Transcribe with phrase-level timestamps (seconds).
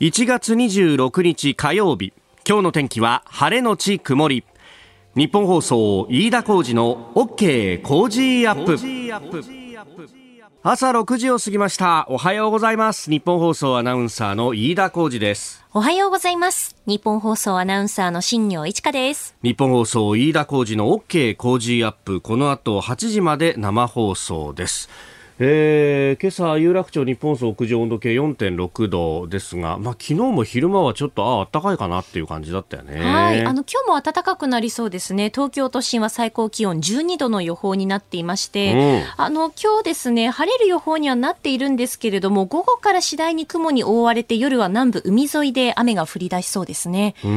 [0.00, 2.14] 1月26日火曜日。
[2.48, 4.44] 今日の天気は晴れのち曇り。
[5.14, 8.78] 日本放送飯田浩二の OK 工事アップ。
[10.62, 12.06] 朝6時を過ぎました。
[12.08, 13.10] おはようございます。
[13.10, 15.62] 日本放送アナウンサーの飯田浩二です。
[15.74, 16.76] おはようございます。
[16.86, 19.36] 日本放送アナウンサーの新業一華です。
[19.42, 22.22] 日本放送飯田浩二の OK 工事アップ。
[22.22, 24.88] この後8時まで生放送です
[25.42, 33.00] えー、今朝有楽町日本総屋上温度計4.6度ですが、まあ昨日も昼間はちょっとあ暖かいかなっていう感じだったよね。
[33.00, 35.32] はい、あの今日も暖かくなりそうですね。
[35.34, 47.14] 東京都心は最高気温12度の予報になっていまして、うん、あの今日ですね晴れる予報にはなっているんですけれども、午後から次第に雲に覆われて夜は南部海沿いで雨が降り出しそうですね。
[47.24, 47.32] うんう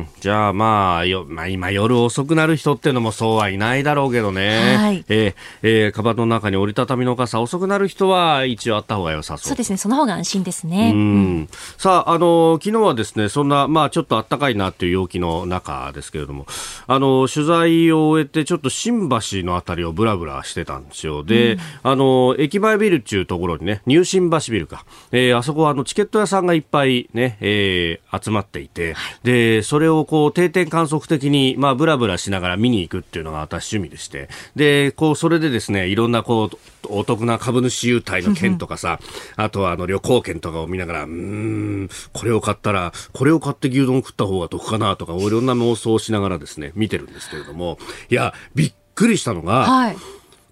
[0.00, 4.76] んじゃあまあよまあ今夜遅くなる人っていうのもそうはいないだろうけどね。
[4.76, 5.04] はい。
[5.08, 9.48] えー、えー、カの中に折りたたみの傘遅くなる人は一応あった方が良さそう。
[9.50, 9.76] そうですね。
[9.76, 16.46] その方が安心ですね、うん、さああの昨日はですねそんなまあちょっと暖かいなという陽気の中ですけれども。
[16.86, 21.22] あの取材を終えてちょっと新橋のあたりをぶらぶらしてたんですよ。
[21.22, 34.28] で、うん、あの駅前ビルっていうところにね入新橋ビルか、えー、あそこはあのチケット屋さんがいっぱいね、えー、集まっていて、はい、でそれをこう定点観測的にまあぶらぶらしながら見に行くっていうのが私趣味でして。
[34.56, 39.00] でこうそれでですねいろんなこうお得な株主優待の券とかさ、
[39.36, 47.78] あとはあの旅行券とかを見ながら、うん、これを買ったら、これを買って牛丼食った方が得かなとか、いろんな妄想をしながらですね、見てるんですけれども、
[48.10, 49.96] いや、びっくりしたのが、はい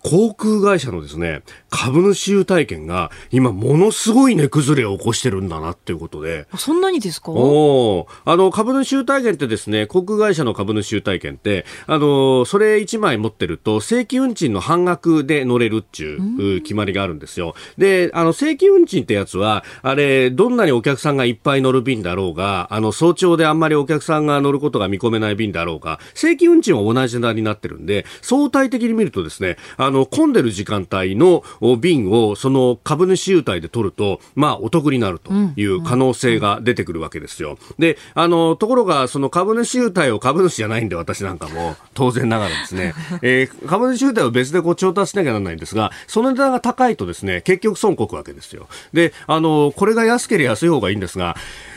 [0.08, 6.46] 航空会社のですね、株主優待券が今ものすごい値崩れを起こしてるんだなっていうことで。
[6.56, 7.32] そんなにですか？
[7.32, 17.54] おあの、株主優待券ってですね、航空会社の株主優待券って、あの、それ1枚持ってると正規運賃の半額で乗れるっていう決まりがあるんですよ。
[17.77, 31.42] で、あの、正規運賃ってやつは、あれ、どんなにお客さんがいっぱい乗る便だろうが、あの、早朝であんまりお客さんが乗ることが見込めない便だろうが、正規運賃は同じ値になってるんで、相対的に見るとですね、あの、の、混んでる時間帯の
[31.80, 37.58] 便をその株主優待で取ると、まあ、お得になるという可能性が出てくるわけですよ。
[37.79, 48.68] で、あの、ところが、その株主優待を株主じゃないんで、私なんかも、当然ながらですね、 えー、株主優待を別でこう調達しなきゃならないんですが、その値段が高いとですね、結局損こくわけですよ。
[48.92, 51.36] で、あの、これが安ければ安い方がいいんですが、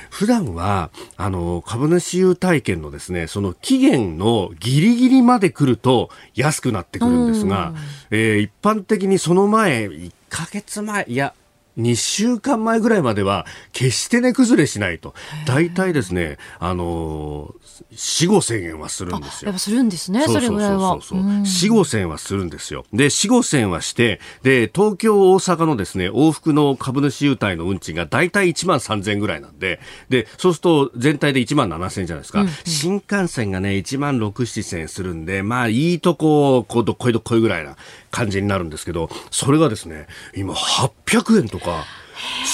[0.09, 7.74] 普段は、あの、株主優待券のですね、その期限のギリギリまで来ると安くなってくるんですが、
[8.12, 11.34] えー、一般的にその前、1ヶ月前、いや、
[11.79, 15.13] 2週間前ぐらいまでは決して値崩れしないと。
[15.45, 19.47] 大体ですね、あのー、4、5千円はするんですよ。
[19.47, 20.91] やっぱするんですね、それぐらいは。
[20.91, 22.85] そうそうそう4、5千はするんですよ。
[22.94, 29.79] で、4、5千はして、で、東京、大阪のですね、往復の株主優待の運賃が大体1万3000円ぐらいなんで、
[30.09, 32.41] で、そうすると全体で1万7000円じゃないですか。
[32.41, 37.78] うんうん、新幹線がね、1万6、7千円するんで、まあ、いいとこ、こう、どっこいどっこいぐらいな
[38.12, 41.86] 感じになるんですけど、それがですね、今800円とか、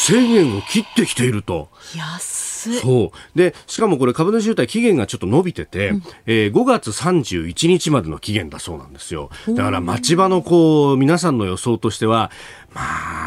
[0.08, 1.70] 1000円を切ってきていると。
[1.96, 3.38] 安そう。
[3.38, 9.30] で、しかもこれ株主優待期限がちょっと伸びてて、うん、えー、5月31日までの期限だそうなんですよ。
[9.50, 12.32] だから町場のこう、皆さんの予想としては、
[12.76, 12.82] ま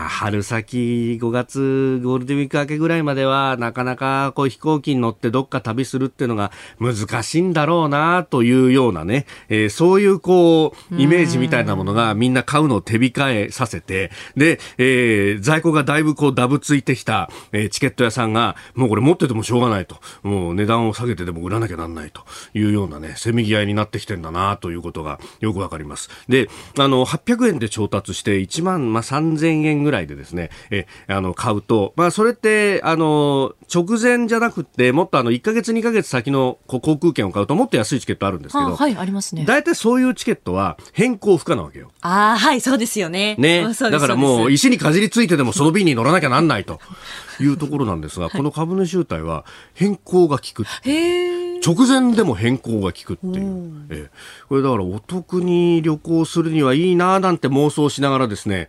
[0.04, 22.20] あ、春先5月ゴールデンウィーク明けぐらいまではなかなかこう飛行機に乗ってどっか旅するっていうのが難しいんだろうなというようなね、えー、そういうこうイメージみたいなものがみんな買うのを手控えさせて、で、えー、在庫がだいぶこうダブついてきた、えー、チケット屋さんがもうこれ持っててもしょうがないと、もう値段を下げてでも売らなきゃなんないと
[22.52, 26.10] いうようなね、せめぎ合いになってきてんだなということがよくわかります。
[26.28, 39.44] で、あの、800円で調達して1万、まあ、3000 3000円ぐらいでですね、え、あの、買うと、まあ、それって、あの、直前じゃなくて、もっとあの、1ヶ月2ヶ月先の航空券を買うともっと安いチケットあるんですけど、はい、ありますね。
[39.44, 41.90] 大体そういうチケットは変更不可なわけよ。
[42.00, 43.36] ああ、はい、そうですよね。
[43.38, 43.66] ね。
[43.90, 46.80] だからもう、石にかじりついてでもその便に乗らなきゃなんないと
[47.40, 49.44] いうところなんですが、この株主優待は
[49.74, 50.64] 変更が効く。
[50.82, 51.48] へー。
[51.64, 54.10] 直前でも変更が効くっていう、え
[54.48, 58.68] これだからお得に旅行するにはいいななんて妄想しながらですね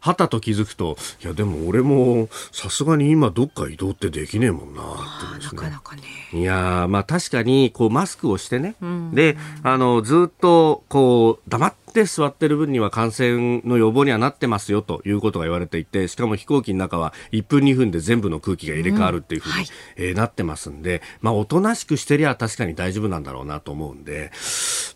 [0.00, 4.86] はたと気づくと、いや、でも俺も、さすがに今どっか移動ってできねえもんな、っ
[5.38, 5.44] てね。
[5.44, 6.02] なかなかね。
[6.32, 24.30] いやまあ確かに、こう、マスクをしてね、うん、で、あの、ずっと、こう、黙って座ってる分には感染の予防にはなってますよということが言われていて、しかも飛行機の中は1分2分で全部の空気が入れ替わるっていうふうに、うんはい、えー、なってますんで、まあおとなしくしてりゃ確かに大丈夫なんだろうなと思うんで、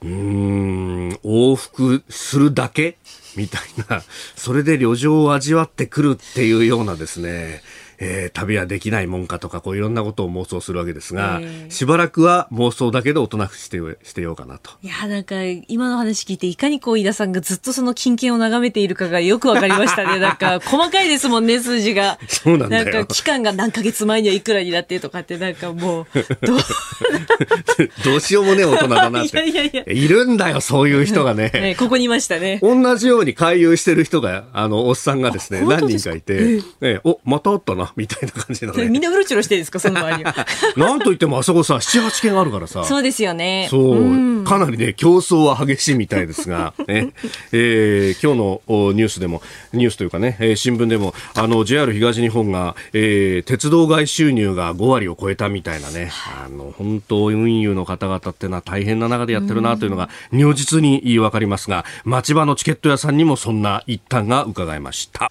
[0.02, 2.98] うん、往復するだけ
[3.36, 4.02] みたいな、
[4.36, 7.62] それで旅情を味わってくるっていうようなですね、
[8.02, 14.72] えー、旅はできないもんかとか、こういろんなことを妄想するわけですが、えー、しばらくは妄想だけで大人くしてしてようかなと。
[14.82, 15.36] いや、なんか、
[15.68, 20.18] 今の話聞いて、いかにこう、飯田さんがずっとその金券を眺めているかがよくわかりましたね。
[20.20, 22.18] なんか、細かいですもんね、数字が。
[22.26, 22.84] そうなんだよ。
[22.84, 26.06] なんか、期間が何ヶ月前にはいくらになってとかって、なんかもう、
[26.44, 26.58] どう、
[28.04, 29.36] どうしようもね、大人だなって。
[29.48, 29.92] いやいやいや。
[29.92, 31.50] いるんだよ、そういう人がね。
[31.54, 32.58] ねここにいましたね。
[32.62, 38.88] 同じように回遊してる人が、あの、おっさんがですね、何人かいて、ええ、お、またあったな、みたいな感じのね。
[38.88, 40.34] みんなうろちょろしてるんですか、その周りは。
[40.76, 42.84] なんといってもあそこさ、7、8件あるからさ。
[42.84, 43.66] そうですよね。
[43.70, 47.12] そう、うん、かなりね、競争は激しいみたいですが、 ね、
[47.52, 49.42] えー、今日のニュースでも、
[49.72, 56.10] ニュースというかね、えー、新聞でも、あの、JR 東日本が、えー、鉄道外収入が5割を超えたみたいなね、
[56.44, 65.30] あの、本当、運輸の方々ってのは大変な中でやってるなというのが、如実にわかりますが、町場のチケット屋さんにもそんな一端が伺えました。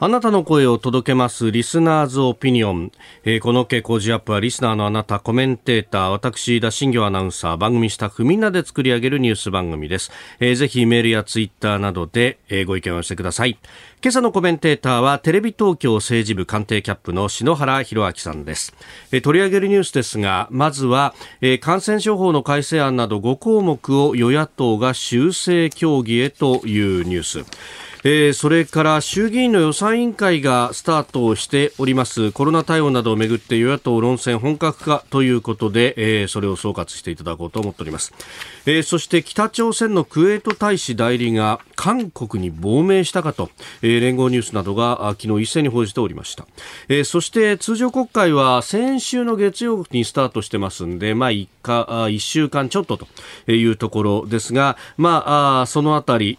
[0.00, 2.92] あなたの声を届けますリスナーズオピニオン、
[3.24, 13.58] えー、この傾向ジアップはリスナーのあなたコメンテーター私田新業アナウンサー番組スタッフみんなで作り上げるニュース番組です、えー、ぜひメールやツイッターなどで、えー、ご意見をしてください。
[14.00, 18.72] 今朝のコメンテーターはテレビ東京政治部官邸キャップの篠原博明さんです、
[19.10, 27.87] えー、取り上げるニュースですがまずは、えー、感染症法の改正案など5項目を与野党が修正協議へというニュース。
[28.04, 32.32] えー、それから衆議院の予算委員会がスタートをしております。
[32.32, 38.12] コロナ対応などをめぐって与野党論戦本格化ということで、えー、それを総括していただこうと思っております、
[38.66, 43.50] えー、そして北朝鮮のクウェート大使代理が韓国に亡命したかと、
[43.82, 46.46] えー、連合ニュースなどが昨日一斉に報じておりました、
[46.88, 53.06] えー、そして通常国会は先週の月曜日にスタートしてますんで、まあ、1, か1週間ちょっとと
[53.50, 56.38] いうところですが、まあ、あそのあたり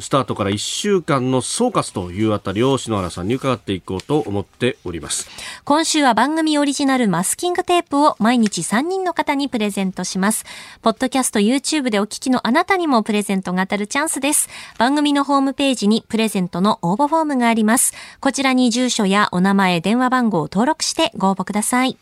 [0.00, 5.28] スタートから1週間の総括というあたりを篠原さんに伺っていこうと思っております。
[5.64, 10.44] 今週は番組オリジナルマスキングテープを毎日3人の方にプレゼントします。
[10.82, 14.48] ポッドキャスト YouTube でお聞きのあなたにもプレゼントが当たるチャンスです。
[14.78, 17.92] 番組のホームページにプレゼントの応募フォームがあります。
[18.20, 21.98] こちらに住所やお名前電話番号を登録してご応募ください。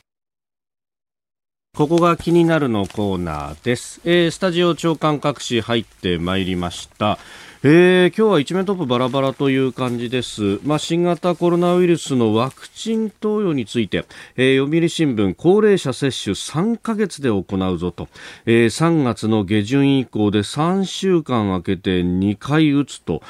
[1.74, 7.18] ここが気になるのコーナーです、えー、スタジオ長官各紙入ってまいりました
[7.64, 14.04] えー、今日は一面トップバラバラという感じです、まあ、新型コロナウイルスのワクチン投与について、
[14.34, 18.08] えー、読売新聞高齢者接種3ヶ月で行うぞと、
[18.46, 23.22] えー、3月の下旬以降で3週間空けて2回打つと。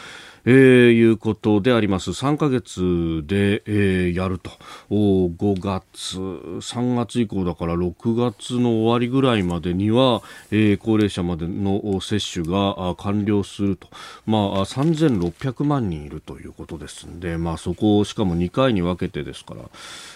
[0.44, 0.54] えー、
[0.92, 2.10] いうことであります。
[2.10, 2.80] 3ヶ月
[3.26, 4.50] で、えー、やると。
[4.90, 13.88] お5月、3月以降だから6月の終わりぐらいまでには、えー、高齢者までの接種が完了すると。
[14.26, 19.62] まあ、3600万人いるということですんで、まあ、そこをしかも2回に分けてですから、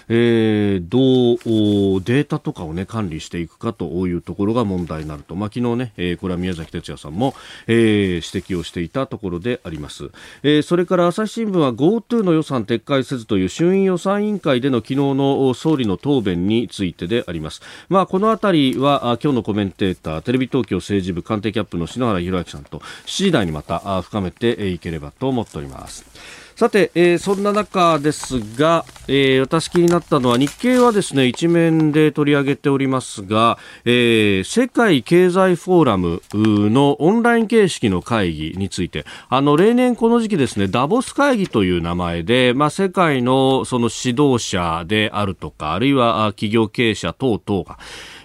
[0.09, 7.35] えー、どうデータとかを、ね、管理していくかというところが問題になると、まあ、昨日ね、えー、これは宮崎哲也さんも、
[7.67, 10.11] えー、指摘をしていたところであります、
[10.43, 26.46] えー、それから朝日新聞は GoTo の予算撤回せずという衆院予算委員会での昨日の総理の答弁についてであります、まあ、このあたりは今日のコメンテーターテレビ東京政治部官邸キャップの篠原博明さんと7時台にまた深めていければと思っております。
[26.57, 39.05] さて、えー、そんな中ですが、えー、私気になったのは日経はですね一面で取り上げておりますが、えー、世界経済フォーラムのオンライン形式の会議について。
[39.29, 47.79] あの例年この時期ですねダボス会議という名前で、まあ、世界のその指導者であるとかあるいは企業経営者等々が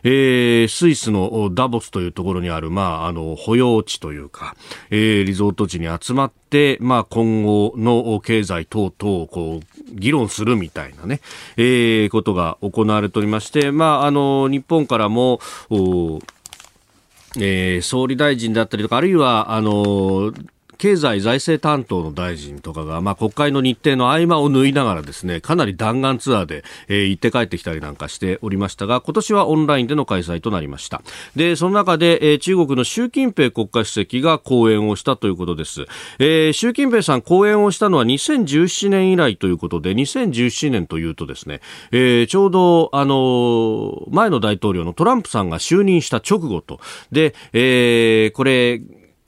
[0.03, 4.55] えー、スイスのダボスというところにある、まあ、あの、保養地というか、
[4.89, 11.22] えー、リゾート地に集まって、まあ、今後の経済等々をこう、議論するみたいなね、
[11.58, 15.39] えー、ことが行われておりまして、まあ、あの、日本からも、
[15.70, 16.20] お
[17.39, 20.34] えー、総理大臣だったりとか、あるいは、あの、
[20.81, 31.03] 経済財政担当の大臣とかが、まあ、国会の日程の合間を縫いながらですね、かなり弾丸ツアーで、えー、行って帰ってきたりなんかしておりましたが、今年はオンラインでの開催となりました。
[31.35, 35.85] で、その中で、えー、中国の習近平国家主席が講演をしたということです。
[36.17, 41.61] えー、習近平さん講演をしたのは2017年以来ということで、2017年というとですね、
[41.91, 46.79] えー、ちょうど、あの前の大統領のトランプさんが就任した直後と、
[47.11, 48.81] で、えー、これ、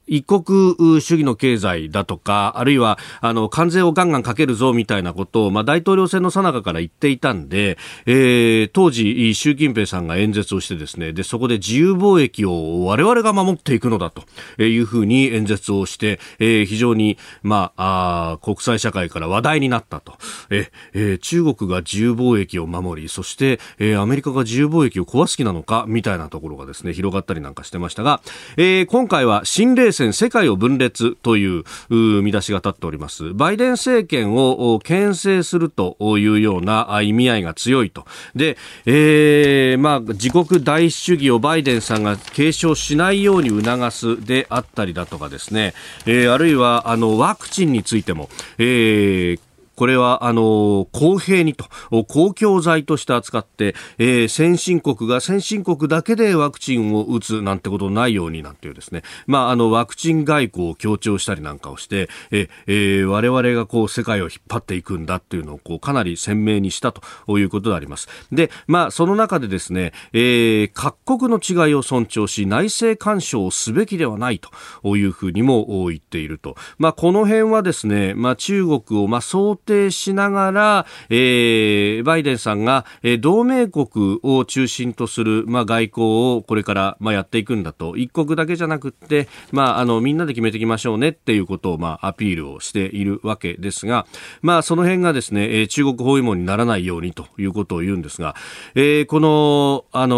[0.07, 20.13] 一国主義の経済だとか、あるいは、あの、関税をガンガンかけるぞみたいなことを、まあ、大統領選の最中から言っていたんで、えー、当時、習近平さんが演説をしてですね、で、そこで自由貿易を我々が守っていくのだというふうに演説をして、えー、非常に、まあ、あ国際社会から話題になったと。
[20.49, 28.21] え、えー、中国が自由貿易を守り、そして、えー、アメリカが自由貿易を壊す気なのか、みたいなところがですね、広がったりなんかしてましたが、
[28.57, 33.33] えー、今回は新冷戦世界を分裂という見出しが立っております。
[33.33, 38.05] バイデン政権を牽制するというような意味合いが強いと。
[38.35, 45.73] で、えー、まあ、自国第一主義をバイデンさんが継承しないように促すであったりだとかですね、
[46.05, 49.39] えー、あるいは、あの、ワクチンについても、えー、
[49.75, 51.65] これは、あの、公平にと、
[52.05, 68.07] 公共財として扱って、えー、先進国が先進国だけでワクチンを打つなんてことないようになんていうですね、まあ、あの、ワクチン外交を強調したりなんかをして、えー、我々がこう、世界を引っ張っていくんだっていうのを、こう、かなり鮮明にしたということであります。
[68.31, 74.39] で、まあ、その中でですね、えー、各国の違いを尊重し、内政干渉をすべきではない
[74.83, 76.55] というふうにも言っていると。
[76.77, 86.05] まあ、この辺はですね、まあ、中国を、まあ、想定しながら、えー、バイデンさんが、えー、同盟国を中心とする、まあ、外交
[86.37, 94.05] をこれから、まあ、やっていくんだと、一国だけじゃなくて、まあ、あの、みんなで決めていきましょうねっていうことを、まあ、アピールをしているわけですが、
[94.41, 98.35] まあ、その辺がですね、えー、中国包囲網にならないようにということを言うんですが、
[98.75, 100.15] えー、この、あの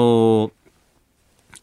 [0.49, 0.51] ー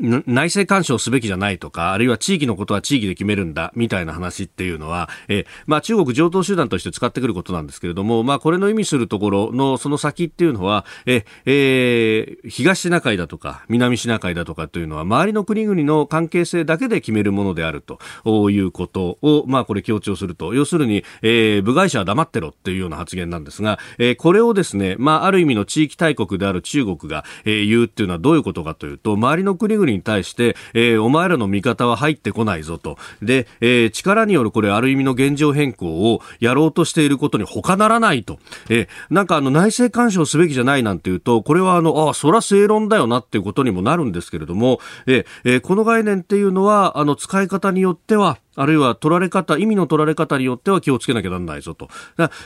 [0.02, 32.98] 内政干渉すべきじゃないとか、あるいは地域のことは地域で決めるんだ、みたいな話っていうのは、えまあ中国上等手段として使ってくることなんですけれども、まあこれの意味するところのその先っていうのは、え、えー、東シナ海だとか、南シナ海だとかというのは、周りの国々の関係性だけで決めるものであるということを、まあこれ強調すると、要するに、えー、部外者は黙ってろっていうような発言なんですが、えー、これをですね、まあある意味の地域大国である中国が、えー、言うっていうのはどういうことかというと、周りの国々に対して、えー、お前らの味方は入ってこないぞと。
[33.20, 38.38] で、えー、力によるこれある意味の現状変更をやろうとしていることに他ならないと。
[38.68, 51.88] えー、なんかあの内政干渉すべきじゃないなんていうと、これはあの、あ、そら正論だよなっていうことにもなるんですけれども、えー、この概念っていうのは、あの、使い方によっては、あるいは取られ方、意味の取られ方によっては気をつけなきゃなんないぞと。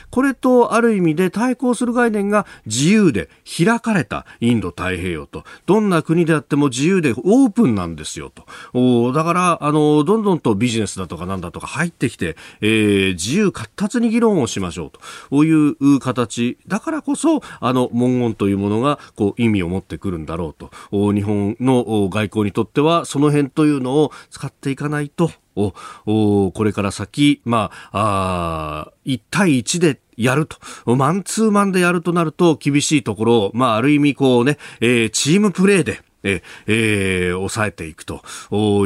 [0.09, 5.43] これとある意味で対抗する概念が自由で開かれたインド太平洋と。
[5.65, 8.31] どんな国であっても自由でオープンなんですよ
[8.73, 9.11] と。
[9.13, 14.99] だから、あの、どんどんとビジネスだとかなんだとか入ってきて、えー、自由活発に議論をしましょうと。
[15.29, 16.57] こういう形。
[16.67, 20.71] だからこそ、あの、文言というものが、こう、意味を持ってくるんだろうと。
[21.13, 30.57] 日本の外交にとっては、その辺というのを使っていかないと、を、これから先、まあ、あ1対1でやると、
[30.95, 38.21] マンツーマンでやるとなると厳しいところを、まあ、ある意味こうね、えー、チームプレーで、ええー、抑えていくと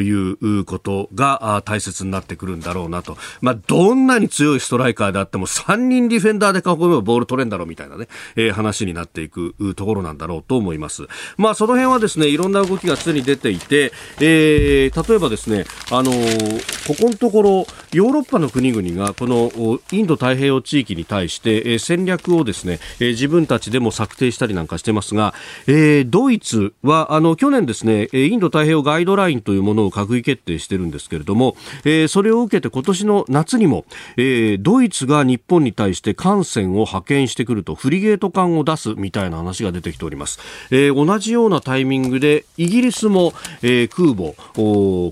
[0.02, 3.18] いうことが大切になってくるんだろうなと。
[3.42, 11.08] まあ、どんなに強いストライカーであっても3人ディフェンダーで囲めばボール取れんだろうみたいなね、えー、話になっていくところなんだろうと思います。
[11.38, 25.34] まあ、その辺はですね、いろんな動きが常に出ていて、えー、例えばですね、あのー、ここのところ、ヨーロッパの国々がこのインド太平洋地域に対して、え、戦略をですね、え、自分たちでも策定したりなんかしてますが、
[25.68, 33.86] えー、ドイツは、あの、去年ですね、インド太平洋ガイドラインというものを閣議決定してるんですけれども、えー、それを受けて今年の夏にも、
[34.18, 40.40] えー、ドイツが日本に対して艦船を派遣してくると、フリゲート艦を出すみたいな話が出てきております。
[40.72, 44.34] えー、同じようなタイミングで、イギリスも、えー、空母、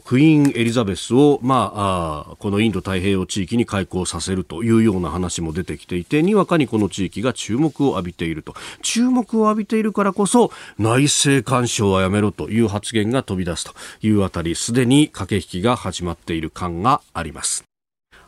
[0.06, 8.54] クイーンエリザベスを、まあ、あこのインド太平洋地域に開港させるというような話も出てきていて、にわかにこの地域が注目を浴びていると。
[8.82, 17.64] 注目を浴びているからこそ、内政干渉はやめろという発言が飛び出すというあたり、すでに駆け引きが始まっている感があります。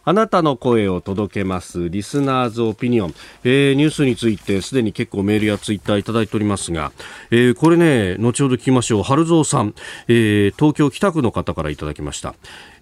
[0.04, 1.90] あなたの声を届けます。
[1.90, 3.14] リスナーズオピニオン、
[3.44, 6.92] えー、ニュースについてすでに結構メールやツイッターいただいておりますが、
[7.30, 9.04] えー、これね後ほど聞きましょう。
[9.04, 9.76] 春蔵さん、
[10.08, 12.34] えー、東京北区の方からいただきました。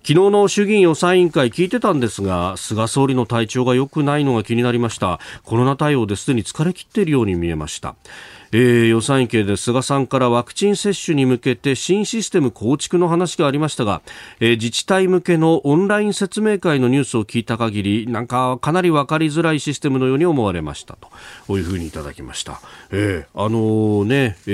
[0.02, 5.20] 昨日の衆議院予算委員会聞いてたんですが菅総理の体調が良くないのが気になりました。
[5.44, 7.98] コロナ対応ですでに疲れ切っているように見えました。
[8.52, 14.02] えー、予算委員会で菅さんからワクチン接種に向けて新システム構築の話がありましたが、
[14.40, 20.98] えー、自治体向けのオンライン説明会のニュースを聞いた限りなんかかなり分かりづらいシステムのように思われました
[21.48, 24.52] というふうにいただきました、えー、あのー、ね、え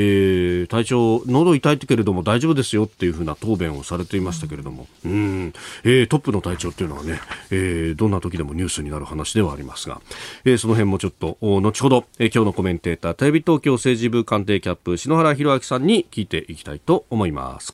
[0.64, 4.88] ー、体調喉痛いけれども大丈夫ですよっていうふうな答弁をされていましたけれども。
[5.06, 5.46] うん。
[5.48, 7.20] んえー、トップの体調っていうのはね、
[7.52, 10.02] えー、どんな時でもニュースになる話ではありますが、
[10.44, 17.74] えー、その辺もちょっと後ほど、えー、今日のコメンテーターテレビ東京政治部官邸キャップ篠原博明さんに聞いていきたいと思います。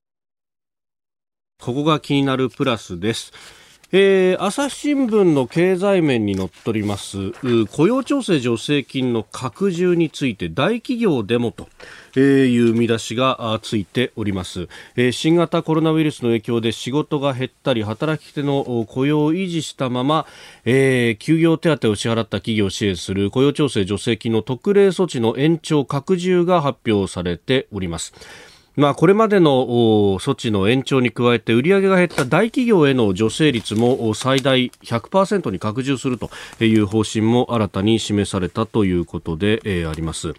[1.61, 3.31] ここが気になるプラスです。
[3.93, 7.33] えー、朝日新聞の経済面に載っております
[7.73, 11.67] 雇用調整助成金の拡充について大企業でもと
[12.17, 20.25] いう見出しがついております、えー、新型コロナウイルスの影響で仕事が減ったり働き手の雇用を維持したまま、
[20.63, 28.13] えー、休業手当を支払った企業を支援する雇用調整助成金の特例措置の延長拡充が発表されております。
[28.77, 29.51] まあ、これまでの
[30.19, 36.29] 措置の延長に加えて売上が減った大企業への助成率も最大100%に拡充すると
[36.63, 40.33] いう方針も新たに示されたということで、あります。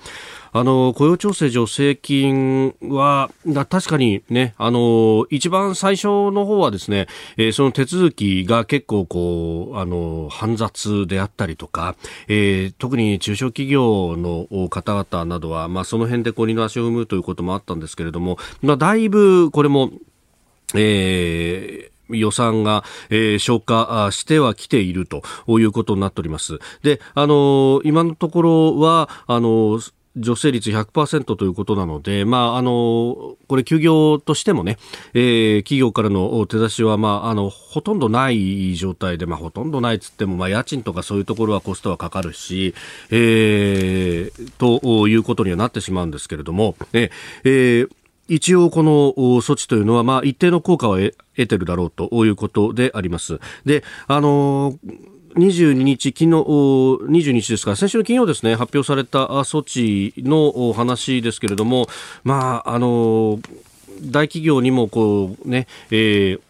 [0.52, 3.30] あの雇用調整助成金は
[3.68, 7.06] 確かにねあの一番最初の方はですね、
[7.36, 11.96] えー、その手続きが結構こうあの煩雑であったりとか、
[12.28, 19.90] えー、特に中小企業の方々などはまあその辺でこう二の足を踏むということもあったんですけれども、まあ、だいぶこれも
[20.74, 26.58] えー、予算が、えー、消化してはきているということになっております。
[26.82, 29.80] で、あの今のところは、あの
[30.16, 34.78] 助成率100%ということなので、まあ、あの、これ休業としてもね、
[35.14, 42.74] えー、企業からの手出しは、まあ、あの、ほとんどない状態で、まあ、ほとんどないっつっても、まあ、家賃とかそういうところはコストはかかるし、
[43.10, 47.88] えー、ということにはなってしまうんですけれども、えー、
[48.28, 53.40] 一応この措置というのは、まあ、一定の効果は得てるだろうということであります。
[53.64, 54.78] で、あの
[55.34, 61.86] 22日、昨日、22日ですか、先週の金曜ですね、発表された措置の話ですけれども、
[62.24, 63.40] まあ、あの、
[64.02, 66.40] 大企業にもこうね、えー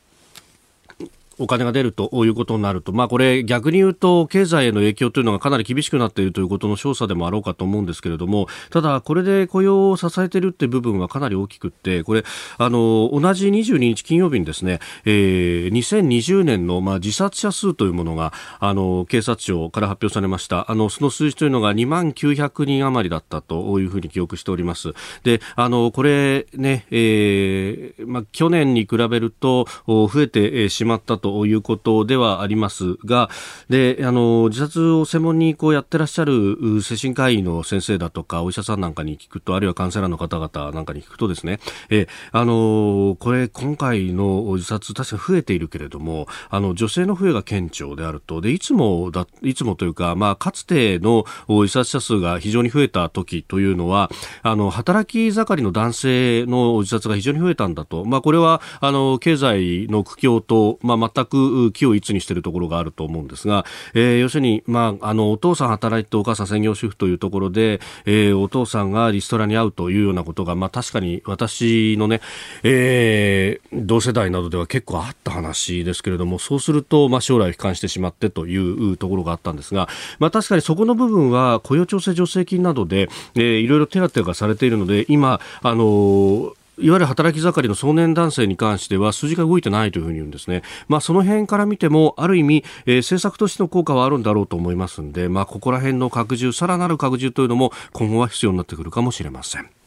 [1.43, 12.25] お金が出るということになると、まあ、これ逆に言うと経済への影響というのがかなり厳しくなっているということの調査でもあろうかと思うんですけれどもただ、これで雇用を支えているっていう部分はかなり大きくってこれ
[12.59, 20.71] あの同じ22日金曜日にですね、えー、2020年の、まあ、自殺者数というものがあの警察庁から発表されました。
[20.71, 24.93] あのその数字というのが2万900人余りだったというふうに記憶しております。
[25.25, 33.31] であのこれね、えーまあ、去年に比べると増えてしまったとということではありますが、
[33.71, 54.11] で、あの、自殺を専門にこうやってらっしゃる精神科医の先生だとか、お医者さんなんかに聞くと、あるいはカウンセラーの方々なんかに聞くとですね、え、あの、これ、今回の自殺、確かに増えているけれども、あの、女性の増えが顕著であると、で、いつもだ、いつもというか、まあ、かつての自殺者数が非常に増えた時というのは、
[54.43, 58.05] あの、働き盛りの男性の自殺が非常に増えたんだと。
[58.05, 72.21] まあ、これは、あの、経済の苦境と、まあ、全く気を一にしているところがあると思うんですが、えー、要するに、まあ、あのお父さん働いてお母さん専業主婦というところで、えー、お父さんがリストラに会うというようなことが、まあ、確かに私のね、
[72.63, 90.63] えー、同世代などでは結構あった話ですけれどもそうすると、まあ、将来を悲観してしまってというところがあったんですが、まあ、確かにそこの部分は雇用調整助成金などで、えー、いろいろ手当がされているので今あのーいわゆる働き盛りの壮年男性に関しては数字が動いてないというふうに言うんですね。
[90.89, 99.82] まあ、その辺から見ても、ある意味、えー、政策としての効果はあるんだろうと思いますんで、まあ、ここら辺の拡充、さらなる拡充というのも今後は必要になってくるかもしれません。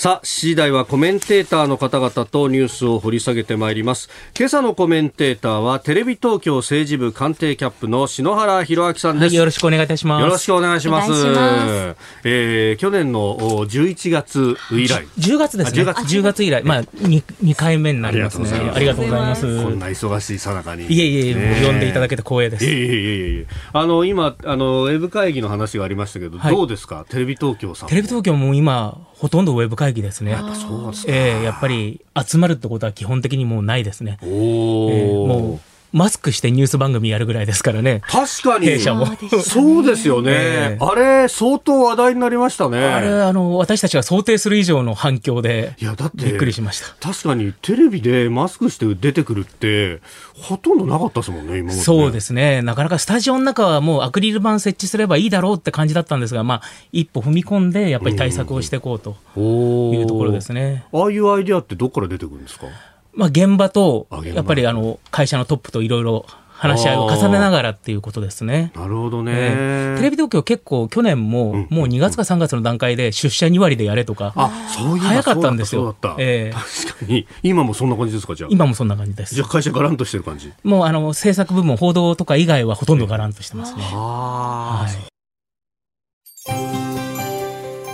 [0.00, 4.08] さあ、7時台はコメンテーターの方々とニュースを掘り下げてまいります。
[4.34, 10.22] 今朝のコメンテーターは、テレビ東京政治部官邸キャップの篠原博明さんです、はい、よろしくお願いいたします。
[10.22, 11.10] よろしくお願いします。
[11.10, 15.06] ますえー、去年の11月以来。
[15.18, 15.82] 10月ですね。
[15.82, 16.64] 10月 ,10 月以来。
[16.64, 18.48] まあ2、2回目になりますね。
[18.74, 19.42] ありがとうございます。
[19.42, 20.86] こんな忙しいさなかに。
[20.86, 22.64] いえいえ、もう呼んでいただけて光栄です。
[22.64, 23.46] いえいえいえいえ。
[23.74, 27.04] あの、今、あの、ウェブ会議の話がありましたけど、はい、どうですか？
[27.10, 27.90] テレビ東京さん。
[27.90, 30.30] テレビ東京も今、ほとんどウェブ会議ですね。
[30.30, 34.16] やっぱそうですええー、やっぱり集まるってことは基本的にもうないですね。
[34.22, 38.02] おえー、もうマスクしてニュース番組やるぐらいですからね。
[38.06, 38.66] 確かに。
[38.66, 39.06] 弊社も。
[39.42, 42.78] そうですよね、えー、あれ、相当話題になりましたね。
[42.78, 46.86] あれ、あの、私たちが想定する以上の反響で、いや、だって、びっくりしました。
[47.00, 50.00] 確かに、テレビでマスクして出てくるって、
[50.34, 52.62] ほとんどなかったですもんね、今まで、ね、そうですね。
[52.62, 59.16] なかなかスタジオの中はもうアクリル板設置すればいいだろうって感じだったんですが、まあ、一歩踏み込んで、やっぱり対策をしていこうと
[59.92, 60.84] いうところですね。
[60.92, 62.66] ああいうアイディアってどこから出てくるんですか？
[63.20, 68.72] まあ、現場と、やっぱりあの会社のトップといろいろ話し合いを重ねながらっていうことですね。
[68.74, 75.94] なるほどね、えー、テレビ東京結構去年も、もう2月か3月の段階で出社2割でやれとか、あそういう早かったんですよ。
[76.18, 77.26] えー、確かに。
[77.42, 78.48] 今もそんな感じですかじゃあ。
[78.50, 79.34] 今もそんな感じです。
[79.34, 80.50] じゃあ会社がらんとしてる感じ。
[80.64, 85.10] もうあの制作部門報道とか以外はほとんどがらんとしてますね、はい、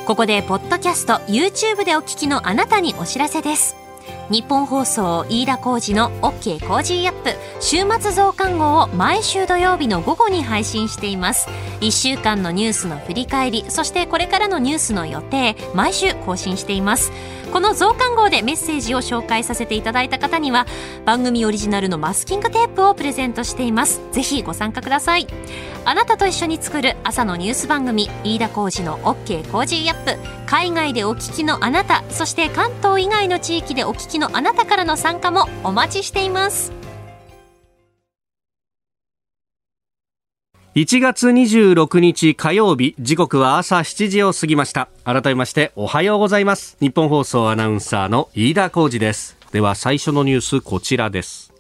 [0.07, 3.86] ここでポッドキャスト YouTube でお聞きのあなたにお知らせです
[4.29, 11.49] 日本放送飯田浩二の OK コージーアップ週末増刊号を毎週土曜日の午後に配信しています。
[11.81, 17.13] 1週間のニュースの振り返りそしてこれからのニュースの予定毎週更新しています。
[17.57, 20.67] この増刊号でメッセージを紹介させていただいた方には
[21.07, 24.03] 番組オリジナルのマスキングテープをプレゼントしています。
[24.13, 25.27] ぜひご参加ください。
[25.87, 30.19] あなたと一緒に作る朝のニュース番組飯田浩二の OK コージーアップ。
[30.45, 36.86] 海外でお聞きのあなたそして関東以外の地域でお聞きのあなたからの参加もお待ちしています。
[40.77, 44.91] 1月26日火曜日時刻は朝7時を過ぎました。
[45.05, 46.77] 改めましておはようございます。
[46.81, 49.39] ニッポン放送アナウンサーの飯田浩司です。
[49.53, 51.51] では最初のニュースこちらです。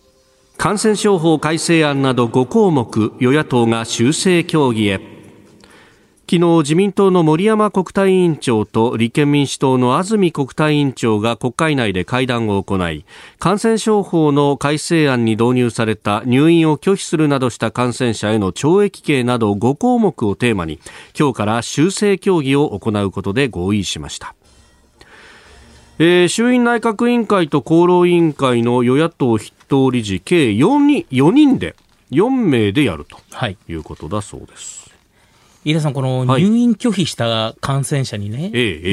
[0.58, 5.15] 感染症法改正案など5項目与野党が修正協議へ。
[6.28, 13.04] 昨日自民党の森山国対委員長と立憲民主党の安住国対委員長が国会内で会談を行い
[13.38, 20.80] 感染症法の改正案に導入された入院を拒否するなどした感染者への懲役刑など5項目をテーマに
[21.16, 24.34] 今日から修正協議を行うことで合意しました
[25.98, 31.76] えー、衆院内閣委員会と厚労委員会の与野党筆頭理事計 4, 人4人で
[32.10, 33.16] 4名でやると
[33.68, 34.75] いうことだそうです。
[35.66, 38.50] 飯田さん、この入院拒否した感染者にね、はい、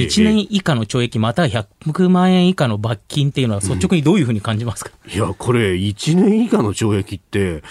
[0.08, 7.62] 1年以下の懲役、または100万円以下の罰金っていうのは、率直にどういうふうに感じますか、うん、いや、これ、1年以下の懲役って、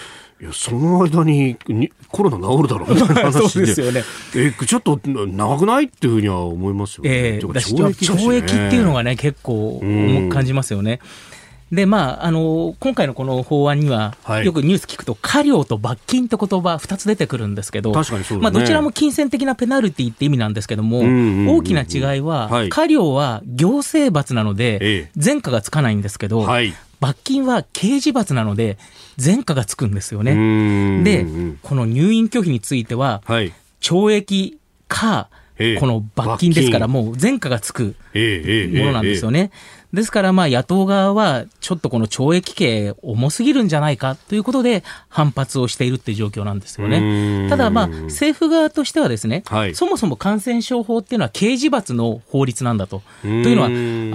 [0.41, 3.47] いやその間ににコロナ治るだろうみたいな話で。
[3.47, 4.03] そうですよね、
[4.35, 7.09] えちょっと長くないっていうふうには思いますよね。
[7.11, 10.99] えー、懲役、ね、懲役っていうのがね、結構重く感じますよね。
[11.01, 11.42] うん
[11.73, 20.99] で、まあ、あの、今回のこの法案には、よくニュース聞くと、過料と罰金って言葉2つ出てくるん前けど、確かにそう、ね、まあ、どちらも金銭的なペナルティって意味なんですけども、
[21.55, 28.77] 大きな違いは、はい、過料は行政罰なので、前科がつかないんですけど、はい、罰金は刑事罰なので、
[29.23, 31.03] 前科がつくんですよね。
[31.03, 31.25] で、
[31.63, 35.29] この入院拒否については、はい、懲役か、
[35.79, 39.49] この罰金ですから、もう前科がつくものなんですよね。
[39.93, 47.47] ですから、まあ、野党側は、ちょっとこの懲役刑重すぎるんじゃないかということで、反発をしているっていう状況なんですよね。
[47.47, 53.03] ただ、まあ、政府側としてはですね、はい、そもそも感染症法っていうのは刑事罰の法律なんだと。
[53.21, 53.67] というのは、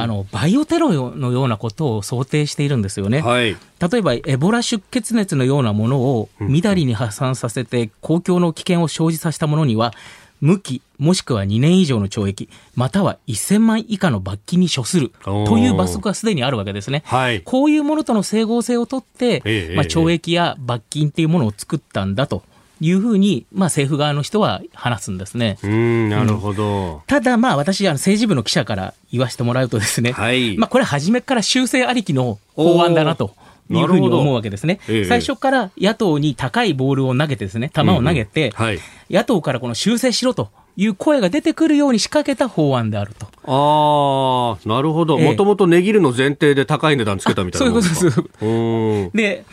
[0.02, 3.20] あの、バイオテロのようなことを想定しているんですよね。
[3.20, 9.94] はい、例えば、エボラ出血熱のようなものを、みだりに破産させて、公共の危険を生じさせたものには、
[10.40, 22.42] 無期もしくは2年以上の懲役または1000万以下の罰金に処するという罰則がすでにあるわけですね、はい、こういうものとの整合性をとって、ええ、まあ、懲役や罰金というものを作ったんだと。
[22.80, 25.58] いうふうに、まあ、政府側の人は話すんですね。
[25.64, 26.94] うんなるほど。
[26.94, 33.34] うん、ただ、まあ、私、あの政治部の記者から言わせてもらうとですね、はい、まあ、これ、初めから修正ありきの法案だなと。
[33.70, 34.80] いうふうに思うわけですね。
[34.88, 38.78] ええ、最初から野党に高いボールを投げてですね、球を投げて、うんはい、
[39.10, 43.26] 野党からこの修正しろという声が出てくるように仕掛けた法案であると。
[43.44, 45.18] ああ、なるほど。
[45.18, 47.66] もともと値切るの前提で高い値段つけたみたいな。
[47.66, 49.16] そういうことです。
[49.16, 49.44] で、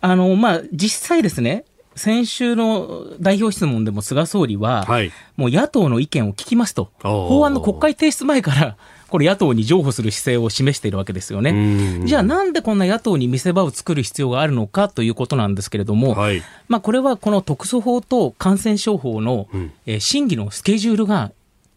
[0.00, 8.76] あの、まあ、実際ですね、先週の代表質問でも菅総理は、はい、もう野党の意見を聞きますと、法案の国会提出前から
[9.12, 12.00] これ野党に譲歩する姿勢を示しているわけですよね。
[12.06, 21.30] じゃあなんでこんな野党に見せ場を作る必要があるのかということなんですけれども、はい、まあこれはこの特措法と感染症法の、うん、え審議のスケジュールが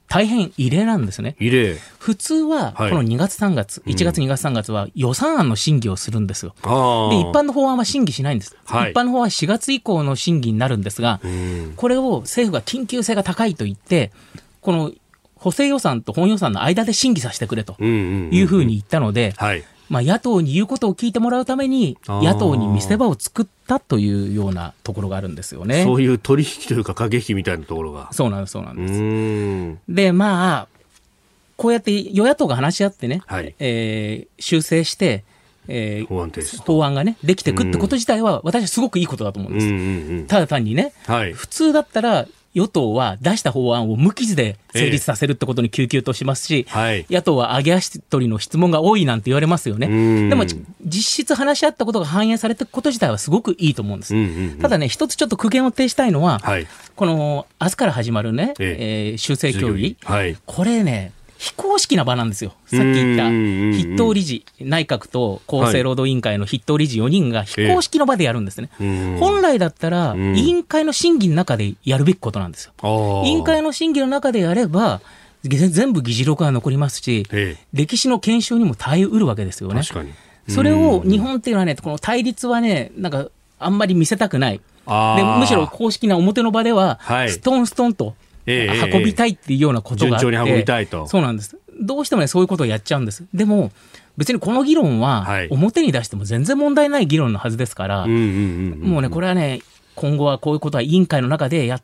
[0.07, 1.35] 大変異例なんですね。
[1.41, 1.77] 異例。
[1.99, 6.55] 普通は、この2月3月、はい、1月2月3月は予算案の審議をするんですよ。
[6.61, 6.69] で、一
[7.33, 8.55] 般の法案は審議しないんです。
[8.63, 11.19] はい、一般の法案は4月以降の審議になるんですが、
[11.75, 14.13] これを政府が緊急性が高いと言って、
[14.61, 14.91] この
[15.45, 19.35] 補正予算と本予算の間で審議させてくれというふうに言ったので、
[19.89, 25.83] まあ、野党に言うことを聞いてもらうために、野党に見せ場を作ったというようなところがあるんですよね。
[25.83, 28.11] そういう取引というか駆け引きみたいなところが。
[28.11, 29.93] そうなんです、そうなんです。
[29.93, 30.67] で、まあ、
[31.57, 35.23] こうやって与野党が話し合ってね、はい、えー、修正して、
[35.67, 36.31] えー、法案
[36.65, 40.27] 法案がね、できてくってこと自体は、私はすごくいいことだと思うんです。
[40.27, 49.87] ただ単にね、はい、普通だったら、与党は出した法案を無傷で成立させるってことに救急としますし、ええ、野党は揚げ足取りの質問が多いなんて言われますよね。
[50.29, 50.45] でも、
[50.85, 54.15] 実質話し合ったことが反映されていくこと自体はすごくいいと思うんです。
[54.15, 59.11] うんうんうん、ただね、一つちょっと苦言を呈したいのは、はい、この、明日から始まるね、ええ。
[59.11, 61.11] えー、修正協議、はい、これね、
[61.45, 62.53] 非公式な場なんですよ。
[62.65, 68.69] さっき言った筆頭理事、内閣と厚生労働委員会の筆頭理事4人が非公式の場でやるんですね。
[69.19, 73.23] 本来だったら、委員会の審議の中でやるべきことなんですよ。
[73.25, 75.01] 委員会の審議の中でやれば、
[75.43, 77.27] 全部議事録が残りますし、
[77.73, 79.83] 歴史の検証にも耐えうるわけですよね。
[80.49, 83.27] それを日本っていうのはね、この対立はね、なんか
[83.59, 84.59] あんまり見せたくない。
[84.87, 91.07] でむしろ公式な表の場では、ストンストンと運びたいっていうようなことがあって、順調に運びたいと。
[91.07, 91.57] そうなんです。
[91.81, 93.25] どうしてもね、そういうことをやっちゃうんです。
[93.33, 93.71] でも、
[94.17, 99.61] 別にこの議論は、表に出しても全然問題ない議論のはずですから、もうね、これはね、
[99.95, 101.81] 今後はこういうことは委員会の中でやっ、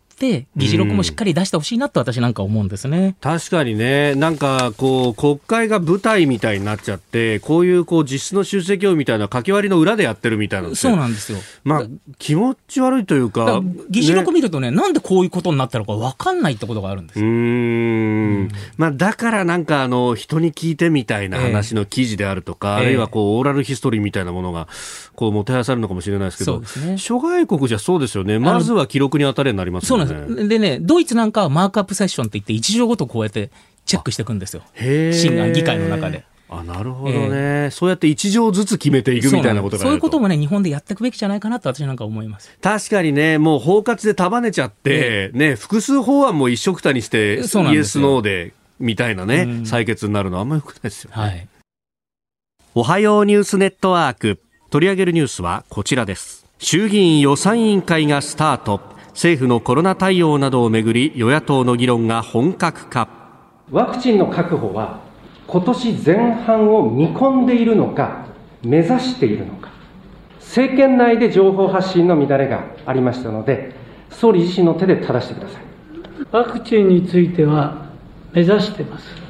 [0.56, 3.16] 議事録もしっかり出してほしいなと私なんか思うんですね。
[3.22, 11.40] 確かにね、なんかこう、国会が舞台みたいになっちゃって、こういうこう実質の出席をみたいな書き割りの裏でやってるみたいなそうなんですよ。
[11.64, 11.86] まあ、
[12.18, 13.62] 気持ち悪いというか。
[13.90, 17.26] 議事録見るとね、ねなんでこういうことになったのか分かんないってことがあるんですよ。
[17.26, 18.50] うん。
[18.78, 24.68] まあ、だからなんかあの、人に聞いてみたいな話の記事であるとか、えー、あるいはこう、オーラルヒストリーみたいなものが、
[25.16, 28.40] こう、もてはやされるのかもしれないですけど、ね、諸外国じゃそうですよね。
[28.40, 30.11] まずは記録に当たれになりますよね。
[30.48, 33.52] でね、ドイツなんかはマークアップセッションって言って、一条ごとこうやって
[33.86, 34.64] チェックしていくんですよ。
[34.78, 36.26] 審議議会の中で。
[36.54, 47.56] あなるほどね、えー、そうやって一条ずつ決めていくみたいなことがそういうこともね、日本でやっていくべきじゃないかなと私なんか思います確かにね、もう包括で束ねちゃって、えー、ね、複数法案も一緒くたにして、イエス、
[48.00, 51.48] ノーでみたいなね、うん、採決になるのはあんまりよくないですよ、ね、はい。
[52.76, 54.42] おはようニュースネットワーク。
[54.72, 56.46] 取り上げるニュースはこちらです。
[56.60, 58.91] 衆議院予算委員会がスタート。
[59.14, 63.10] 政府のコロナ対応などをめぐり与野党の議論が本格化。
[63.70, 65.02] ワクチンの確保は
[65.48, 68.26] 今年前半を見込んでいるのか
[68.64, 69.70] 目指しているのか。
[70.40, 73.74] 政権内で情報発信の乱れがありましたので
[74.10, 75.62] 総理自身の手で正してください。
[76.32, 77.90] ワクチンについては
[78.34, 79.22] 目指してます。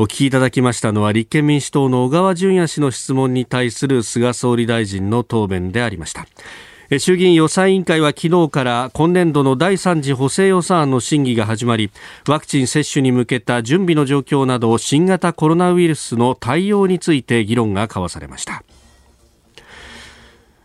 [0.00, 6.26] お聞きいただきましたのは立憲民主党の小川淳也氏の質問に対する菅総理大臣の答弁でありました
[6.98, 11.92] 衆議院予算委員会は昨日から今年度の第3次補正予算案の審議が始まり
[12.26, 18.64] ワクチン接種に向けた準備の状況など新型コロナウイルスの対応について議論が交わされました。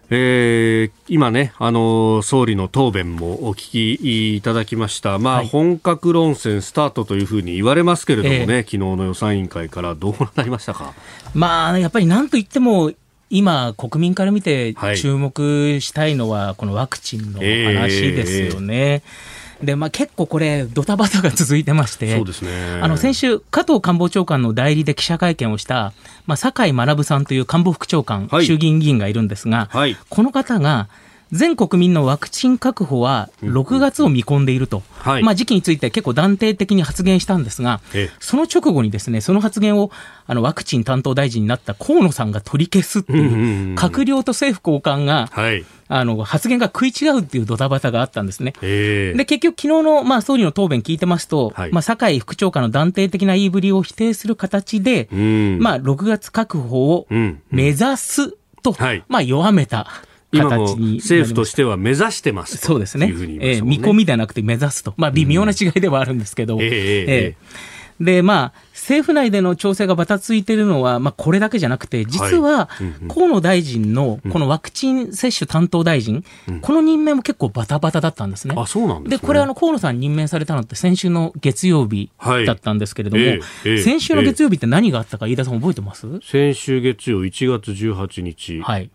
[0.09, 10.93] えー、今ね、あの総理の答弁もお聞きいただきました、まあ、はい、本格論戦スタートというふうに言われますけれどもね、えー、昨日の予算委員会からどうなりましたか、
[11.33, 12.91] まあ、やっぱりなんといっても、
[13.29, 18.75] 今、国民から見て注目したいのは、このワクチンの話ですよね。
[18.75, 25.93] えー、でまあ、結構これ、ドタバタが続いてまして、そうですね、あの先週、加藤官房長官の代理で記者会見をした、
[26.27, 30.87] まあ、酒井学さんという官房副長官、はい、衆議院議員がいるんですが、はい、この方が、
[31.31, 37.81] 全国民のワクチン確保は6月を見込んでいると、はい、まあ、時期について結構断定的に発言したんですが、
[38.19, 39.91] その直後にですねその発言を
[40.27, 48.53] あのワクチン担当大臣になった河野さんが取り消すっていう、閣僚と政府高官が、はい、あの発言が食い違うっていうドタバタがあったんですね。
[48.61, 57.07] で結局、昨日のまの総理の答弁聞いてますと、はい、まあ、酒井副長官の断定的な言いぶりを否定する形で、まあ、6月確保を
[57.51, 58.31] 目指す
[58.63, 58.75] と、
[59.07, 59.87] まあ、弱めた。
[60.35, 63.07] 今も政府としては目指してますそうですね。
[63.07, 64.93] ねえー、見込みではなくて目指すと。
[64.97, 66.55] まあ微妙な違いではあるんですけど。
[66.55, 72.69] うん、えー、えーで、まあ、政府内での調整がばたついているのは、まあ、これだけじゃなくて、実は、
[73.07, 78.55] 河野大臣の、このワクチン接種担当大臣、うん、この任命も結構バタバタだったんですね。
[78.57, 82.11] あ、そうなんで、ね、で、これ、あの、河野さん任命されたのって先週の月曜日
[82.45, 86.05] だったんですけれども、はいえーえー、先週の月曜日って何があったか、飯田さん覚えてます？
[86.21, 88.59] 先週月曜1月18日。
[88.61, 88.89] はい。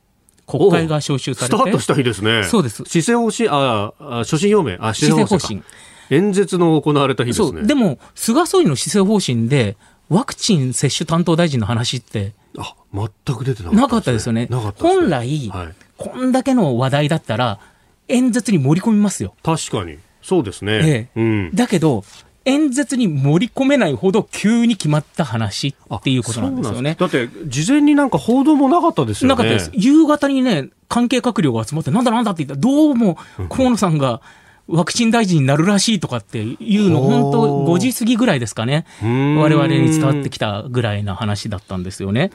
[0.51, 1.57] 国会が召集されて。
[1.57, 2.45] スタートした日ですね。
[2.45, 2.85] そうです。
[2.87, 5.63] 施政方針、あ、あ所信表明、あ、施政方針。
[6.11, 7.63] 演説の行われた日ですね。
[7.63, 9.77] でも、菅総理の施政方針で、
[10.09, 14.49] ワクチン接種担当大臣の話って、あ、全く出てなかったですよね。
[14.51, 17.61] なかった本来、はい、こんだけの話題だったら、
[18.09, 19.35] 演説に盛り込みますよ。
[19.45, 19.99] 確かに。
[20.21, 20.73] そうですね。
[20.85, 21.21] ええ。
[21.21, 22.05] うん、だけど、
[22.45, 26.97] 演説に盛り込めないほど急に決まった話っていうことなんですよね。
[26.99, 29.35] だって、事前になんか報道もなかったですよね。
[29.35, 29.71] なかったです。
[29.75, 33.19] 夕方にね、関係閣僚が集まって、なんだなんだって言ったら、どうも
[33.51, 34.23] 河野さんが、
[34.71, 38.87] ワクチン大臣になるらしいとかっていうの、本当5時過ぎぐらいですかね。
[39.03, 42.31] 我々に伝わってきたぐらいな話だったんですよね。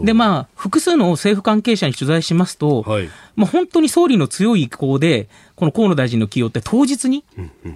[0.00, 7.24] で、まあ、複数の政府関係者に取材しますと、はい、まあ、本当に総理の強い意向で、この河野大臣の起用って当日に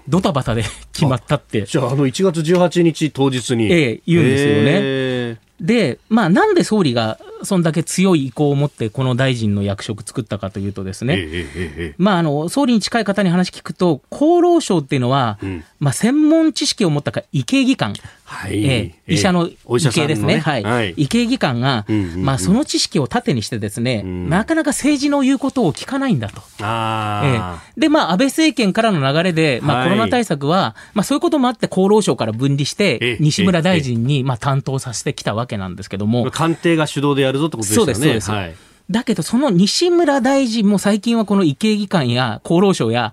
[0.08, 1.64] ドタバタで決まったって。
[1.64, 3.70] じゃあ、あの1月18日当日に。
[3.70, 5.48] ええ、言うんですよね。
[5.60, 19.54] で、まあ、なんで総理がそんだけ強い意向を持ってこの大臣の役職作ったかというとですね、えええ、まあ、あの、総理に近い方に話聞くと、厚労省っていうのは、うん、まあ、専門知識を持ったか、医系技官、はい、えー、医者の医
[19.90, 26.42] 系ですね、ねはい、はい、医系技官が、うんうんうん、まあ、その知識を盾にしてですね、うん、なかなか政治の言うことを聞かないんだと。
[26.60, 36.30] あえー、で、まあ、安倍政権からの流れで、まあ、コロナ対策は、まあ、そういうこともあって厚労省から分離して、西村大臣に、まあ、担当させてきたわけなんですけども。
[36.30, 37.94] 官邸が主導でやるぞってことですよね。
[37.94, 38.30] そうです。
[38.30, 38.54] はい
[38.90, 43.12] だけど、その西村大臣も最近はこの医系技官や厚労省や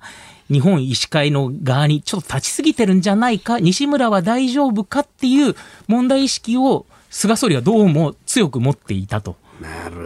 [0.49, 5.54] 日本医師会の側にちょっと立ちすぎてるんじゃないか、西村は大丈夫かっていう
[5.88, 9.36] 問題意識を菅総理はどうも強く持っていたと。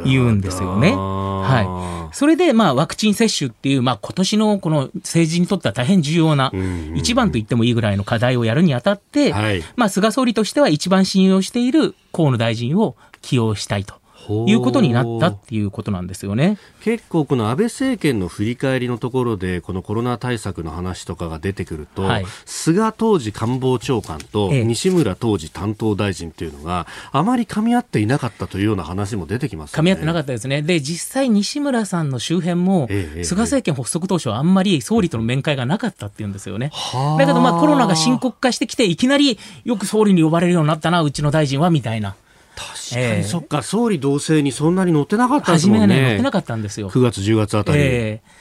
[0.05, 0.93] 言うんですよね。
[0.93, 2.15] はい。
[2.15, 6.51] それで、まあ、ワクチン接種っていう、まあ、今年のこの政治にとっては大変重要な、
[6.95, 13.99] 一番と言ってもいいぐらいの課題をやるにあたって、はい、まあ、菅総理としては一番信用している河野大臣を起用したいと。
[14.45, 30.62] いうことになったっていうことなんですよね結構、この安倍政権の振り返りのところで、このコロナ対策の話とかが出てくると、はい、菅当時官房長官と西村当時担当大臣というのが、あまり噛み合っていなかったというような話も出てきます、ね、噛み合ってなかったですね。
[30.62, 32.88] で、実際、西村さんの周辺も、
[33.23, 36.71] 菅政権発足当初はあんまり総理との面会がなかったっていうんですよね。
[37.17, 42.15] だけど、まあ、コロナが深刻化してきて、いきなりよく総理に呼ばれるようになったな、うちの大臣は、みたいな。
[42.59, 45.81] 確かに、そっか、総理同棲にそんなに乗ってなかったんですもんね。
[45.81, 46.89] 初めはね、乗ってなかったんですよ。
[46.89, 47.79] 9月、10月あたり。
[47.81, 48.39] えー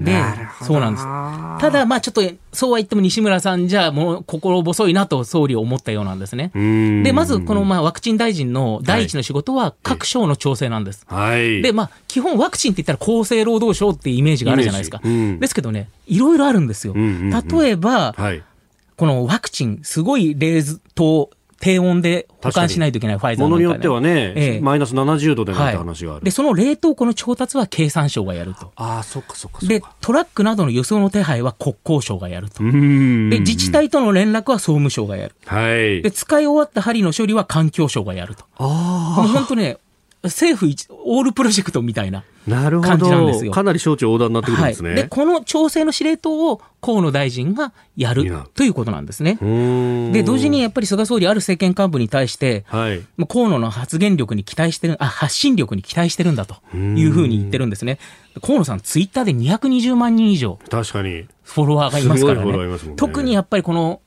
[0.00, 0.20] で、
[0.62, 1.04] そうなんです。
[1.60, 6.50] ただ、まあちょっと、そうは言っても西村さんじゃ、もう心細いなと総理は思ったようなんですね。
[7.04, 11.04] で、まず、この、まあワクチン大臣の第一の仕事は各省の調整なんです。
[11.06, 11.62] はい。
[11.62, 15.00] で、まあ基本ワクチンって言ったら厚生労働省っていうイメージがあるじゃないですか。
[15.04, 16.94] うん、ですけどね、いろいろあるんですよ。
[16.94, 18.42] 例えば、はい、
[18.96, 20.62] このワクチン、すごい冷
[20.94, 21.30] 凍、
[21.62, 28.72] 低温で保管しないといけないファイザーものによってはね、ええ、マイナス70度でなんて話がある、はい、で、その冷凍庫の調達は経産省がやると。
[28.74, 32.64] ああ、そっかそっかで、トラックなどの輸送の手配は国交省がやると。
[32.64, 35.36] で、自治体との連絡は総務省がやる。
[35.46, 36.02] はい。
[36.02, 38.44] で、使い終わった針の処理は環境省がやると。
[38.58, 39.22] ああ。
[39.28, 39.78] 本当ね、
[40.24, 43.52] 政府一、オールプロジェクトみたいな感じなんですよ。
[43.52, 44.88] かなり省庁横断になってくるんですね。
[44.90, 49.38] はい、で、この調整の司令塔を河野大臣がやるということなんですね。
[50.12, 57.98] で、同時にやっぱり菅総理ある政権幹部に対して、はい、河野の発言力に期待してる、あ、発信力に期待してるんだというふうに言ってるんですね。
[58.40, 60.58] 河野さん、ツイッターで220万人以上。
[60.70, 61.26] 確かに。
[61.42, 62.52] フォロワーがいますからね。
[62.52, 64.00] ね特にやっぱりこの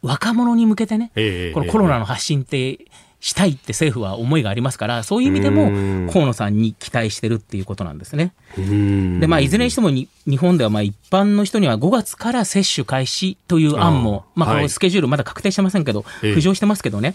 [0.00, 2.78] 若者に向けてね、えー、このコロナの発信って、
[3.22, 8.34] したいって政府は思いがありますから、そういう意味でも河野さんに期待してるっていうことなんですね。
[8.56, 10.08] で、まあ、いずれにしても日
[10.38, 17.14] 本ではまあ一般の人には5月から接種開始という案も、まあ、このスケジュールまだ確定してませんけど、浮上してますけどね、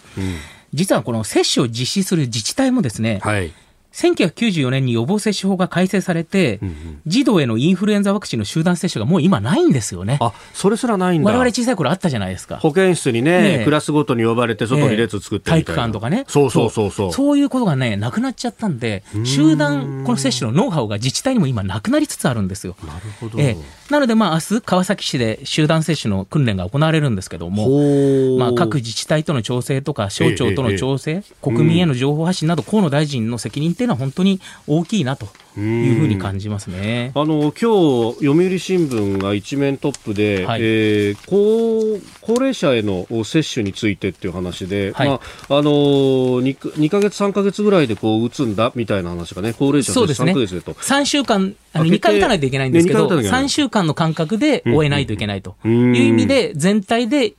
[0.72, 3.52] 実はこの接種を実施する自治体もですね、はい
[3.98, 10.18] 1994年に予防接種法が改正されて、うんうん、児童へのインフルエンザワクチンの集団接種がもう今ないんですよね。
[10.20, 11.30] あ、それすらないんだ。
[11.30, 12.58] 我々小さい頃あったじゃないですか。
[12.58, 16.24] 保健室にね、ねクラスごとに呼ばれて外に列作って体育館とかね。
[16.28, 17.12] そうそうそうそう。
[17.12, 22.76] そういうことがね、なくなっちゃったんで、集団、この接種のノウハウが自治体にも今なくなりつつあるんですよ。
[22.86, 23.40] なるほど。
[23.40, 23.56] え
[23.90, 35.28] なので、まあ、明日、川崎市で集団接種の訓練が行われるんですけども、まあ、各自治体との調整とか、省庁との調整、国民への情報発信など、河野大臣の責任っていうのは本当に大きいなと
[35.60, 37.12] いうふうに感じますね。
[37.14, 45.20] あの今日読売新聞が一面トップで、はい、えー、高高齢者への接種についてっていう話で、はい、まあ
[45.58, 50.74] あの 2, 2ヶ月3か月ぐらいでこう打つんだみたいな話がね高齢者接種3ヶ月でと。
[50.74, 55.56] 3週間あの2回打たないといけないんですけど、3週間の間隔で終えないといけないと。
[55.64, 57.34] いう意味で、全体で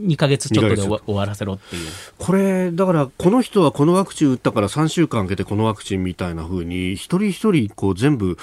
[0.00, 1.88] 2か月ちょっとで終わらせろっていう。
[2.18, 8.38] これ、だから、この人はこのワクチン打ったから3週間空けてこのワクチンみたいなふうに、一人一人こう全部、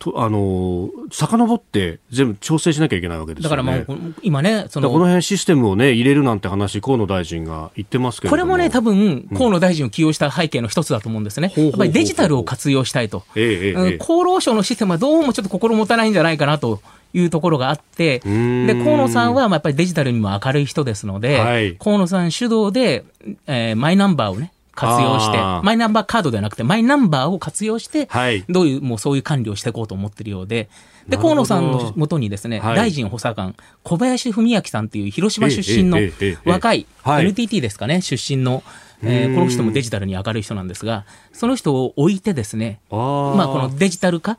[0.00, 3.56] とあの遡って全部調整しなきゃいけないわけですよね。
[3.56, 11.52] だからもう今ね、そのこの辺システムをね入れるなんて話、河野大臣が言ってますけどこれもね、多分河野大臣を起用した背景の一つだと思うんですね。
[11.54, 16.80] やっぱりデジタルを活用したいと、えええ、厚労省のシステムはどうもちょっと心もたないんじゃないかなと。
[17.12, 23.04] いうところがあって、で、河野さんはやっぱりデジタルにも明るい人ですので、はい、河野さん主導で、
[23.48, 30.70] えー、マイナンバーをね、活用して、マイナンバーカードではなくて、マイナンバーを活用して、はい、どういう、もうそういう管理をしていこうと思ってるようで、
[31.08, 35.98] で、河野さんのもとにですね、はい、大臣補佐官、小林文明さんという広島出身の
[36.44, 38.62] 若い、NTT ですかね、出身の、
[39.02, 44.38] えー、この人もデジタルに明るい人なんですが、その人を置いてですね、まあ、このデジタル化、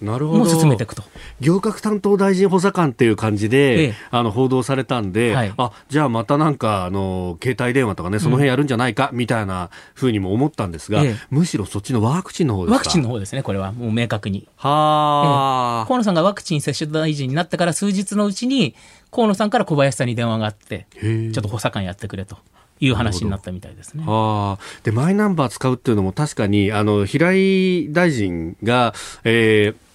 [0.00, 0.38] なるほど。
[0.40, 1.02] も進めていくと。
[1.40, 12.76] 行革担当大臣補佐官っていう感じで、ええ、あの報道されたんで、はい、あじゃあまたなんかあの携帯電話とかね、その辺やるんじゃないか、みたいなふうにも思ったんですが、え、むしろそっちのワクチンの方ですか？
[12.78, 14.48] ワクチンの方ですね、これはもう明確に。
[14.56, 18.74] はあ、河野さんがワクチン接種大臣になってから数日のうちに、
[19.10, 22.38] 河野さんから小林さんに電話があって、ちょっと補佐官やってくれと。
[22.82, 24.04] いう話になったみたいですね。
[24.06, 29.89] あでマイナンバー使うっていうのも確かにあの平井大臣が、えー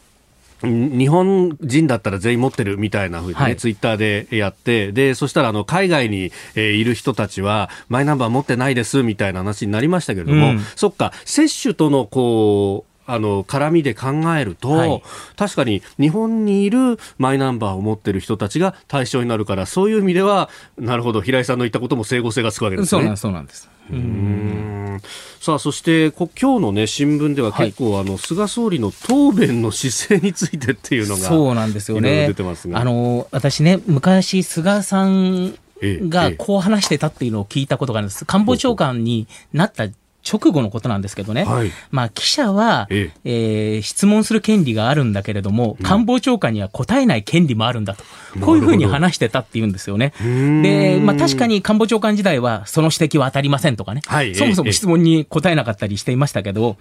[0.64, 15.04] 日本人だったら全員持ってるみたいなふうにね、はい、ツイッターでやって、で、そしたらあの海外に、えー、いる人たちは、マイナンバー持ってないですみたいな話になりましたけれども、うん、そっか、接種とのこう、あの絡みで考えると、はい、
[15.36, 23.16] 確かに日本にいるマイナンバーを持っている人たちが対象になるからそういう意味ではなるほど平井さんの言ったことも整合性がつくわけですね。
[23.16, 23.70] そうなんです。
[23.92, 25.02] うん。
[25.40, 32.34] さあそして今日の、ね、新聞では結構、はい、あの菅総理の答弁の姿勢についてっていうのがそうなんですよね。
[32.74, 38.26] あの私ね昔菅さんがこう話してたっていうのを聞いたことがあるんです。
[38.26, 39.88] 官房長官になった
[40.30, 43.80] 直後のことなんですけどね、はい、まあ、記者は、ええ。
[43.80, 48.04] ー、質問する権利があるんだけれども、官房長官には答えない権利もあるんだと、
[48.42, 50.14] こういうふうに話してたっていうんですよね。
[50.20, 56.78] で、まあ、確かに官房長官時代は、その指摘は当たりませんとかね、はい、そもそも質問に答えなかったりしていましたけど、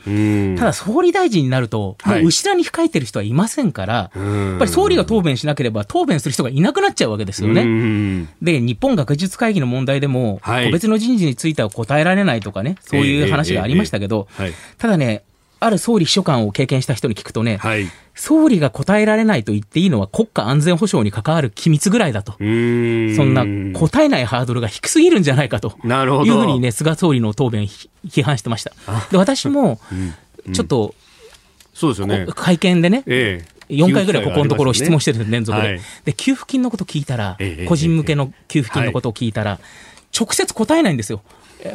[0.57, 8.27] ただ総理大臣になると、もう後ろに控えてる人はいませんから、やっぱり総理が答弁しなければ、答弁する人がいなくなっちゃうわけですよね。
[8.43, 14.29] で、日本学術会議の問題でも、個別の人事については答えられないとかね、そういう話がありましたけど、
[14.79, 15.25] ただね、
[15.61, 22.33] ある総理秘書官を経験した人に聞くとね、はい、総理が答えられないと言っていいのは国家安全保障に関わる機密ぐらいだと。
[22.33, 25.79] そんな答えないハードルが低すぎるんじゃないかと。
[25.85, 27.67] いうふうにね、菅総理の答弁
[28.07, 28.73] 批判してました。
[29.11, 29.81] で、私も、
[30.53, 30.95] ちょっと、
[31.73, 32.27] そうですよね。
[32.35, 35.81] 会見でね、ええ4回ぐらいここのところ質問してるんです、連続で。
[36.05, 39.59] で、給付金のこと聞いたら、個人向けの給付金のことを聞いたら、
[40.19, 41.23] 直接答えないんですよ。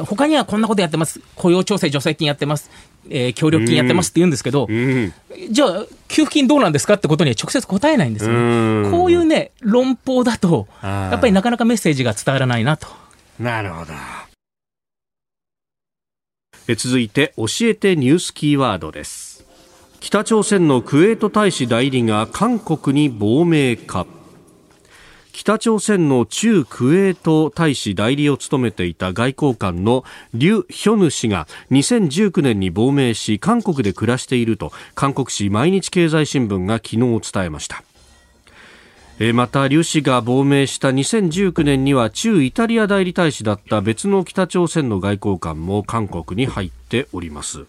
[0.05, 2.69] 他にはこんなことやってます、雇用調整助成金やってます、
[3.09, 4.67] えー、協力金やってますって言うんですけど、
[5.49, 8.31] じゃあ、給付金どうなんですかってことには直接答えないんですよ。
[8.91, 12.87] こういうね、論法だと、やっぱりなかなかメッセージが伝わらないなと。
[13.39, 13.93] なるほど。
[16.67, 19.43] え続いて、教えてニュースキーワードです。
[19.99, 24.05] 北朝鮮のクウェート大使代理が韓国に亡命か。
[25.39, 37.85] 北朝鮮の駐クウェート大使代理を務めていた外交官のリュ・ヒョヌ氏が2019年に亡命し韓国で暮らしていると韓国紙毎日経済新聞が昨日伝えました
[39.33, 47.65] また、劉氏が亡命した2019年には駐イタリア代理大使だった別の北朝鮮の外交官も韓国に入っております。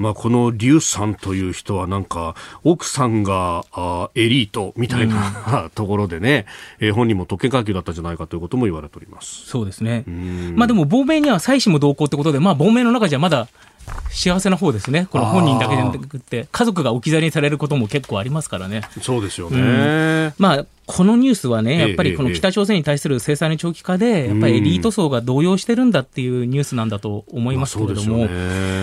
[0.00, 2.34] まあ、この劉さんという人はなんか
[2.64, 6.46] 奥さんがあエリートみたいな、うん、ところでね、
[6.78, 9.46] えー、本人も特権階級だったんじゃないかということも言われております。
[9.46, 10.04] そうですね、
[10.54, 13.48] まあ、でも亡命には妻子も同行ということで、まあ、亡命の中じゃまだ
[14.10, 18.82] 幸せな方ですね、この本人だけじゃなくて、家族が置き去りにされることも結構ありますからね。
[19.02, 28.28] そうですよね、うん、まあこのニュースはね、やっぱりこの北朝鮮に対する制裁の長期化で、やっぱりエリート層が動揺してるんだっていうニュースなんだと思いますけれども、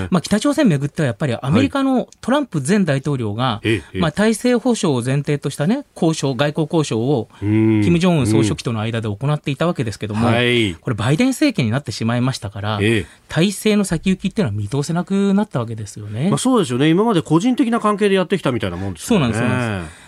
[0.09, 3.61] まあ、北朝鮮めぐってはやっぱりアメリカのトランプ前大統領が、
[3.93, 12.79] まあ、体制保障を前提としたね、交渉、外交交渉を、金正恩総書記との間で行っていたわけですけども、これバイデン政権になってしまいましたから、
[13.27, 16.29] 体制の先行きっていうのは見通せなくなったわけですよね。
[16.29, 16.89] まあ、そうですよね。
[16.89, 19.25] 今まで個人的な関係でやってきたみたいなもんですよね。
[19.33, 19.97] そうなんです。
[19.97, 20.06] で、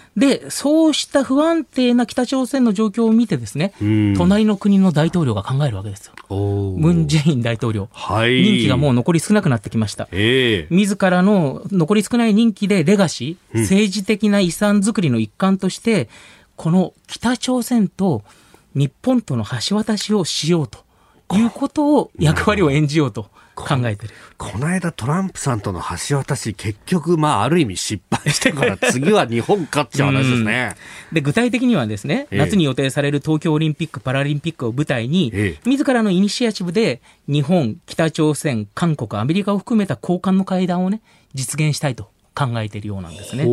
[0.50, 3.74] そうした不安定な北朝鮮の状況を見てですね、
[4.18, 6.14] 隣の国の大統領が考えるわけですよ。
[6.30, 7.90] ムン・ジェイン大統領。
[7.92, 10.08] はい、任期がもう残り少なくなってきました。
[10.12, 16.10] えー、自らの残り少ない任期でレガシー、うん、政治的な遺産作りの一環として、
[16.56, 18.24] この北朝鮮と
[18.76, 20.84] 日本との橋渡しをしようと
[21.36, 23.30] いうことを役割を演じようと。
[23.64, 24.14] 考えてる。
[24.38, 30.76] この間トランプさんとの橋渡し結局まあある意味失敗してから 次は日本かっていう話ですね。
[31.12, 41.02] で具体的にはですね、ええ、夏に予定される東京オリンピック・パラリンピックを舞台に、ええ、自らのイニシアチブで日本北朝鮮韓国アメリカを含めた高官の会談をね
[41.34, 42.10] 実現したいと
[42.40, 43.44] 考えているようなんですね。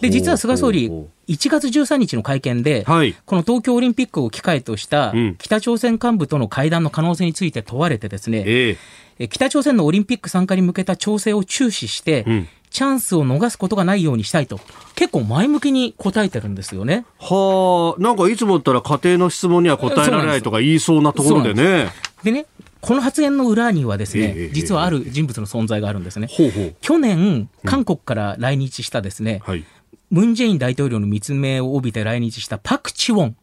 [0.00, 12.48] で、実は菅総理、1月13日の会見で、はい、この東京オリンピックを機会とした北朝鮮幹部との会談の可能性について問われてですね、えー、北朝鮮のオリンピック参加に向けた調整を注視して、うん。
[12.70, 14.60] チャンスを逃すことがないようにしたいと、
[14.94, 17.06] 結構前向きに答えてるんですよね。
[17.18, 21.88] はあ、なんかいつもだったら家庭の質問には答えられないとか言いそうなところでね。
[22.22, 22.44] でね、
[22.80, 26.28] この発言の裏にはですね、えー、実はある人物の存在があるんですね。
[26.30, 29.64] ほうほう去年、韓国から来日したですね、うんはい、
[30.10, 33.36] ムン・ジェイン大統領の密命を帯びて来日したパク・チウォン。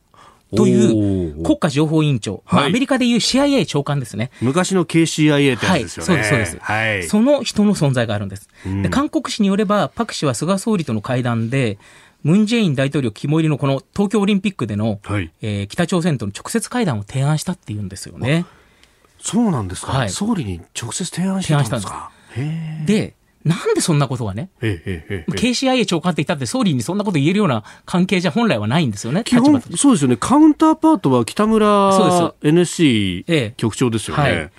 [0.56, 4.30] という国家情報委員長、まあ、アメリカでいう CIA 長官ですね。
[4.42, 6.22] 昔の KCIA ってやつですよね。
[6.22, 6.72] はい、そうです、そうです。
[6.72, 8.48] はい、その人の存在があるんです。
[8.84, 11.78] で韓国紙によれば、パク氏は菅総理との会談で、
[12.24, 18.46] ムン・ジェイン大統領肝入りのこの東京オリンピックでの、はい、えー、北朝鮮との直接会談を提案したっていうんですよね。
[19.26, 22.12] そうなんですか、はい、総理に直接提案したんですか。
[22.86, 33.26] で、なんでそんなことがね、ええええ、KCIA 長官って言ったって総理にそんなこと言えるような関係じゃ本来はないんですよね、基本そうですよね、カウンターパートは北村 NSC
[33.58, 34.24] 局長ですよね。
[34.24, 34.52] はい、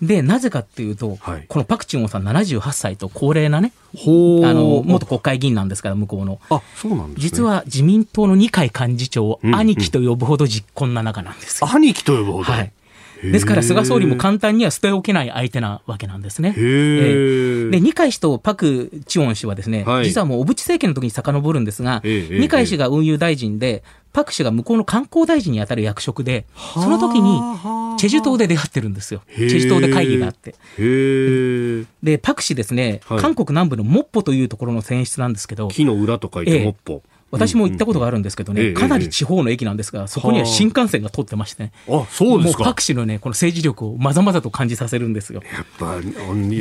[0.00, 6.40] で、なぜかっていうと、はい、このパク・チンオさん78歳と高齢なね、あの、元国会議員なんですから、向こうの。
[6.50, 12.44] あ、そうなんです、ね、実は自民党の二階幹事長を兄貴と呼ぶほど実婚な仲なんです、うんうん、兄貴と呼ぶほど。
[12.44, 12.72] はい。
[13.22, 16.52] ですから菅総理も簡単には捨ておけない相手なわけなんですね。
[16.52, 27.40] で、二階氏とパク・チウォン氏はですね、はい、実はもう小渕政権の時に遡るんですが、二階氏が運輸大臣で、パク氏が向こうの観光大臣に当たる役職で、その時に
[27.98, 29.22] チェジュ島で出会ってるんですよ。
[29.34, 30.54] チェジュ島で会議があって。
[32.02, 37.02] で、パク氏ですね、はい、韓国南部のモッポというところの選出なんですけど、木の裏と書いてモッポ。
[37.04, 42.64] えー私も行ったことがあるんですけどね、かなり地方の駅なんですが、そこには新幹線が通ってましてね、あそうですか。
[42.64, 45.42] もうパク氏のね、この政治力をまざまざと感じさせるんですよ。
[45.52, 46.00] やっぱ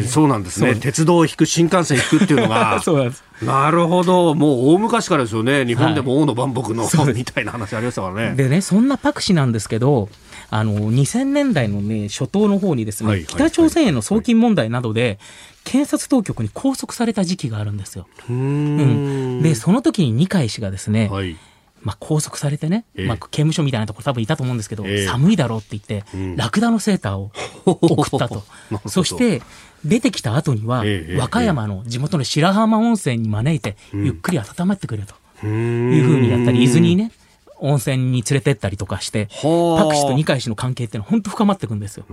[0.08, 3.24] そうなんですね、鉄道を引く、新幹線引くっていうのが、 そうなんです。
[3.42, 8.36] なるほど、もう大昔からですよね、日本でも王の万博の、はい、みたいな話ありましたからね。
[8.36, 10.10] でね、そんなパク氏なんですけど、
[10.50, 15.20] あの2000年代の、ね、初頭の方にですね、はいはい、北朝鮮への送金問題などで、
[15.68, 18.08] 検察当局に拘束された時期があるんですよ。
[18.30, 21.36] うん、で、その時に二階氏がですね、はい。
[21.82, 27.32] まあ、拘束されてね、えー、まあ、刑務所みたいなところ多分いたと思うんですけど、えー、寒いだろうって言って、うん、ラクダのセーターを
[27.66, 28.44] 送ったと。
[28.88, 29.42] そして、
[29.84, 35.14] 出てきた後には、えー、和歌山の地元の白浜温泉に招いて、ゆっくり温まってくれと。
[35.46, 37.12] いうふうにやったり、伊豆にね、
[37.60, 42.06] 温泉に連れてったりとかして、パク氏と二階氏の関係っていうのは本当深まっていくんですよ。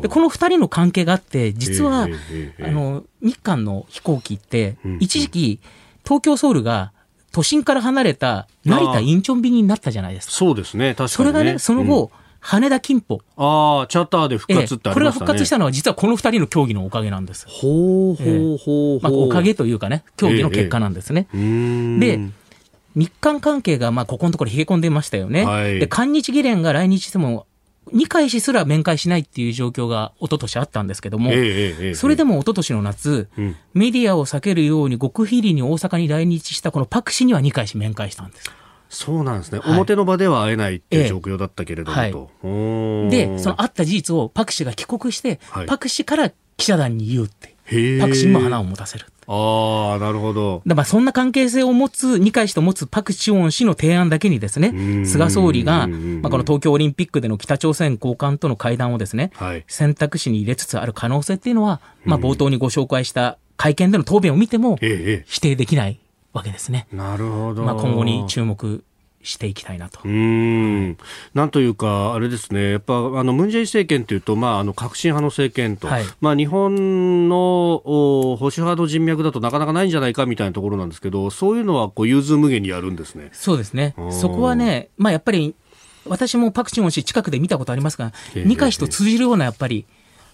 [0.00, 2.08] でこの二人の関係があって、実は、
[2.60, 5.60] あの、日韓の飛行機って、一時期、
[6.04, 6.92] 東京ソウルが
[7.32, 10.32] 都心から離れた成田インチョン便になったじゃないですか。
[10.32, 13.20] そうですね、確かに、ね、それがね、その後、うん羽田金浦。
[13.36, 17.46] ああ、チャーターで復活ってありましたね、これが復活したのは実はこの二人の競技のおかげなんです。
[17.48, 21.28] ほうほうほうまあ、おかげというかね、競技の結果なんですね。
[21.34, 22.20] えー、で、
[22.94, 25.44] 日韓関係がまあここのところ冷え込んでましたよね。
[25.44, 27.46] はい、で韓日議連が来日しても
[27.92, 38.50] 二回しすら面会しないっていう状況が一昨年あったんですけども、ええそれでも一昨年の夏、うん、メディアを避けるように極秘裏に大阪に来日したこのパク氏には二回し面会したんです。
[38.90, 47.56] そうなんですね、はい、表の場では会えないっていう状況だったけれども、えはい、で、その会った事実をパク氏が帰国して、はい、パク氏から記者団に言うって、
[48.00, 49.06] パク氏にも花を持たせる。
[49.26, 50.62] ああ、なるほど。
[50.66, 64.78] だからそんな関係性を持つ、二階氏と持つパク・チウォン氏の提案だけにですね、菅総理が、まあ、この東京オリンピックでの北朝鮮高官との会談をですね、はい、選択肢に入れつつある可能性っていうのは、まあ、冒頭にご紹介した会見での答弁を見ても、
[65.26, 66.00] 否定できない
[66.32, 66.88] わけですね。
[66.92, 67.62] なるほど。
[67.62, 68.82] まあ、今後に注目
[69.22, 70.00] していきたいなと。
[70.04, 70.96] うん。
[71.34, 83.28] なんというか、あれですね、やっぱ、あの、ムン・ジェイ政権というと、まあ、あの、革新派の政権と、はい、まあ、日本の保守派の人脈だとなかなかないんじゃないかみたいなところなんですけど、そういうのは、こう、融通無限にやるんですね。
[83.32, 83.94] そうですね。
[84.10, 85.54] そこはね、まあ、やっぱり、
[86.06, 89.84] 私もパクチンをし近くで見たことありますが、二階氏と通じるような、やっぱり、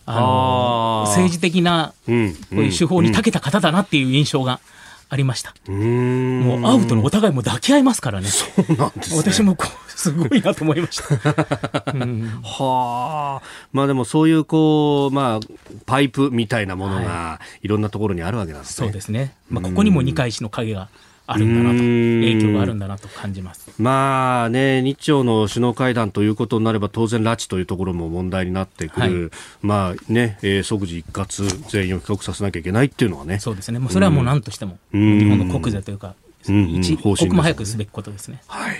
[0.08, 2.14] あの政治的な、こう
[2.62, 4.60] いう手法に長けた方だなっていう印象が。
[5.08, 5.54] ありました。
[5.70, 8.28] もう会うとお互いも抱き合いますからね。
[8.28, 11.92] そうなんです、ね、私もこうすごいなと思いました。
[11.94, 13.46] うん、はあ。
[13.72, 15.40] まあでもそういうこうまあ
[15.86, 18.86] パイプみたいなものがいろんなところにあるわけなんですね。
[18.86, 19.34] そうですね。
[19.48, 20.88] まあここにも二階氏の影が
[21.26, 23.70] あるんだなと、影響があるんだなと感じます。
[23.78, 29.30] まあね、日朝の首脳会談ということになれば、当然、拉致というところも問題になってくる、はい、
[29.62, 36.14] まあね、えー、即時一括、全員を帰国させなきゃいけないっていうのはね、そうですね、もうそれはもう何としても、日本の国是というか、
[36.44, 38.40] 一刻も早くすべきことですね。
[38.46, 38.76] はい。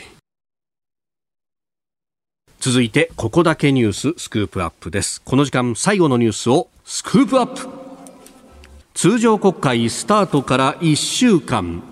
[2.61, 5.21] 続いてここだけニューススクープアップです。
[5.23, 7.69] この時間最後のニュースをスクープアップ。
[8.95, 11.83] 通常国会スタートから1週間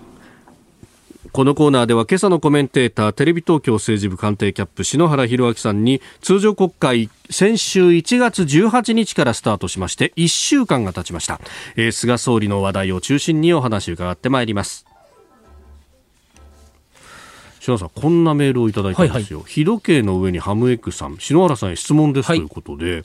[1.35, 11.41] このコーナーでは今朝のコメンテーターテレビ東京政治部官邸キャップ篠原博明さんに通常国会先週1月18日からスタートしまして1週間が経ちました、
[11.75, 14.87] えー、菅総理の話題を中心にお話を伺ってまいります。
[17.59, 23.03] 篠原さんこんなメールをいただいたんですよ、はいはい、日時計の上にハムエッグさん篠原さんへ質問です、ということで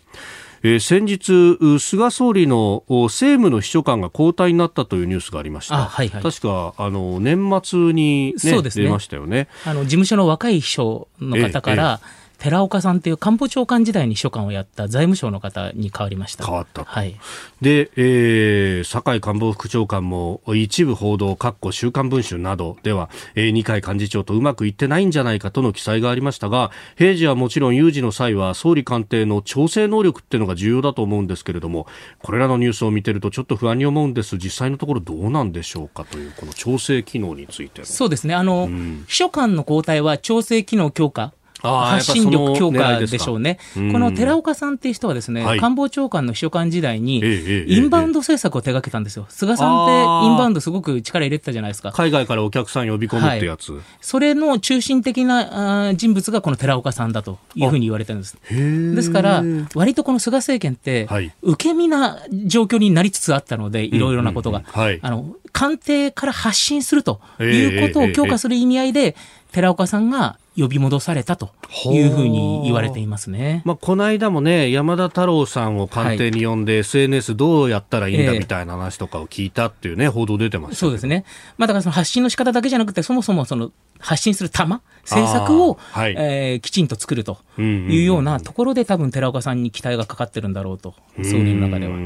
[0.64, 3.08] えー、先日、菅総理の政
[3.40, 5.78] 務の秘書官が交代になったというニュースがありました。
[5.86, 9.48] はいはい、確か、あの、年末に、ね、そうですね、出ましたよね。
[9.66, 16.46] あの、事務所の若い秘書の方から、ええ寺岡さんという官房長官時代に秘書官をやった財務省の方に変わりました。
[16.46, 17.20] 変わったはい、
[17.62, 31.88] で、えー、酒井官房副長官も一部報道、かっこ週刊文春などでは、えー、二階幹事長とうまくいってないんじゃないかとの記載がありましたが平時はもちろん有事の際は総理官邸の調整能力っていうのが重要だと思うんですけれども
[32.24, 34.38] これらのニュースを見てるとちょっと不安に思うんです。
[34.38, 38.34] 実際のところどうなんでしょうかというこの調整機能についてそうですね。
[38.34, 43.60] あの、うん、秘書官の交代は調整機能強化発信力強化でしょうね。
[43.74, 49.26] この寺岡さんっていう人はですね、はい、官房長官の秘書官時代に、インバウンド政策を手掛けたんですよ。
[49.30, 49.94] 菅さんって
[50.28, 51.92] インバウンドすごく力入れてたじゃないですか。
[51.92, 53.74] 海外からお客さん呼び込むってやつ。
[53.74, 58.38] はい、それの中心的な人物がこの寺岡さんだというふうに言われてるんです。
[58.50, 59.44] ですから、
[59.76, 61.08] 割とこの菅政権って、
[61.42, 64.64] 受け身な状況になりつつあったので、いろいろなことが。
[65.02, 69.16] あの官邸から発信するということを強化する意味合いで、
[69.52, 71.52] 寺岡さんが呼び戻されたと
[71.86, 73.62] いうふうに言われていますね。
[73.66, 81.24] まあ、この間もね、山田太郎さんを官邸に呼んで、はい、SNS どうやったらいいんだみたいな話とかを聞いたっていうね、えー、報道出てますそうですね。
[81.58, 91.98] まあ、だからその発信の仕方だけじゃなくて、そもそもその発信する玉、政策を、はい、えー、きちんと作るというようなところで、多分寺岡さんに期待がかかってるんだろうと、総理の中では。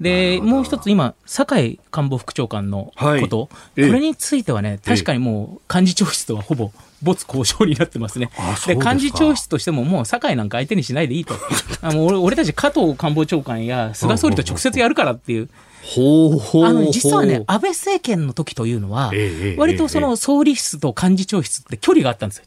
[0.00, 6.70] で、もう一つ今、酒井官房副長官のこと、はい、これについてはね、確かにもう幹事長室とはほぼ
[7.02, 8.30] 没交渉になってますね。
[8.66, 11.34] で幹事長室としてももう酒井なんか相手にしないでいいと。
[11.80, 15.48] あの俺俺たち加藤官房長官や菅総理と直接やるからっていう。
[15.82, 19.12] ほうほうあの実はね、安倍政権の時というのは、
[19.56, 22.44] 割とその総理室と幹事長室って距離があったんですよ。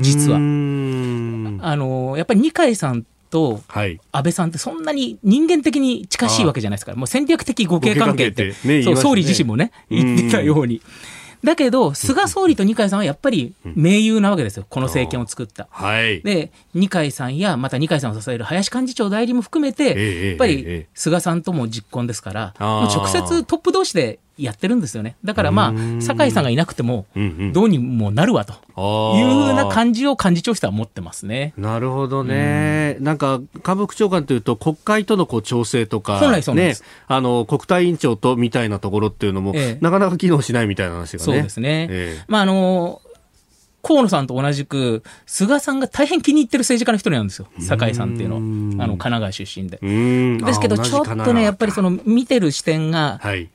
[0.00, 0.36] 実は。
[0.36, 10.80] あの、やっぱり二階さんと安倍さんってそんなに人間的に近しいわけじゃないですから、もう戦略的互恵関係って、ね、そう、総理自身もね、言ってたように。
[11.44, 15.68] だけど、菅総理と二階さんはやっぱり盟友なわけですよ、この政権を作った。
[15.70, 25.16] はい、で、二階さんや、また二階さんを支える林幹事長代理も含めて、やっぱり菅さんとも実婚ですから、直接トップ同士でやってるんですよね。
[25.24, 27.06] だからまあ、酒井さんがいなくても、
[27.52, 28.54] どうにもなるわと。
[29.16, 31.52] いうふうな感じを幹事長室は持ってますね。
[31.56, 32.96] なるほどね。
[33.00, 33.04] ん。
[33.04, 36.74] なんか、官房副長官というと、国会とのこう調整とか、本来そうね、
[37.08, 41.24] あの、国対委員長とみたいなところっていうのも、ええ、なかなか機能しないみたいな話がね。
[41.24, 41.88] そうですね。
[41.90, 43.02] ええ、まあ、あの、
[43.82, 48.38] 河野さんと同じく、菅さんが大変気に入ってる政治家の一人なんですよ、酒井さんっていうの、あ
[48.86, 49.78] の神奈川出身で。
[50.44, 53.48] ですけど、ちょっとね、やっぱりその見てる視点が、はい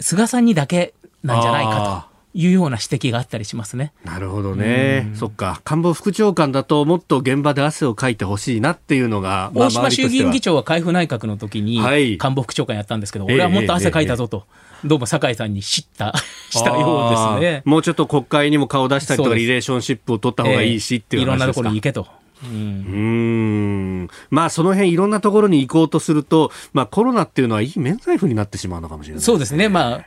[0.00, 2.10] 菅さんにだけなんじゃないかと。
[2.32, 3.92] いうような指摘があったりしますね。
[4.04, 5.10] なるほどね。
[5.14, 5.60] そっか。
[5.64, 14.44] 官房副長官だともっと現場で汗をかいてほしいなっていうのが、大島衆議院議長は海部内閣の時に官房副長官やったんですけど、はい、俺はもっと汗かいたぞと。
[14.84, 16.14] どうも酒井さんに知った、
[16.50, 17.62] したようですね。
[17.64, 22.06] もうちょっと国会にも顔出したりとか、リレーションシップを取った方がいいしっていうえー、いろんなところに行けと。
[22.42, 29.68] うん、まあその辺いろんなところに行こうとすると、まあコロナっていうのはいい免罪符になってしまうのかもしれない、ね、そうですね。
[29.68, 30.04] まあ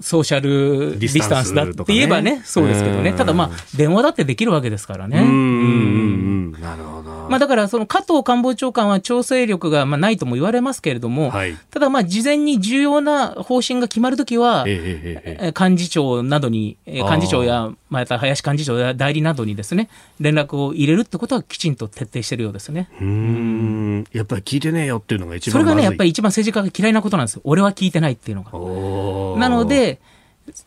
[0.00, 3.12] ソーシャルディスタンスだって言えばね、そうですけどね。
[3.12, 5.20] ただまあ、電話だってできるわけですからね。
[5.20, 6.52] うん。
[6.52, 7.13] なるほど。
[7.28, 19.88] まあだから、その加藤官房長官は調整力がまあないとも言われますけれども、はい、ただまあ、事前に重要な方針が決まるときは、幹事長などに、幹事長や、また林幹事長や代理などにですね、
[20.20, 22.88] 連絡を入れるってことはきちんと徹底してるようですね。
[23.00, 24.04] うん。
[24.12, 29.38] やっぱり聞いてねえよっていうのが一番それがね、やっぱり一番政治家が嫌いなことなんです俺は聞いてないっていうのが。
[29.40, 29.98] なので、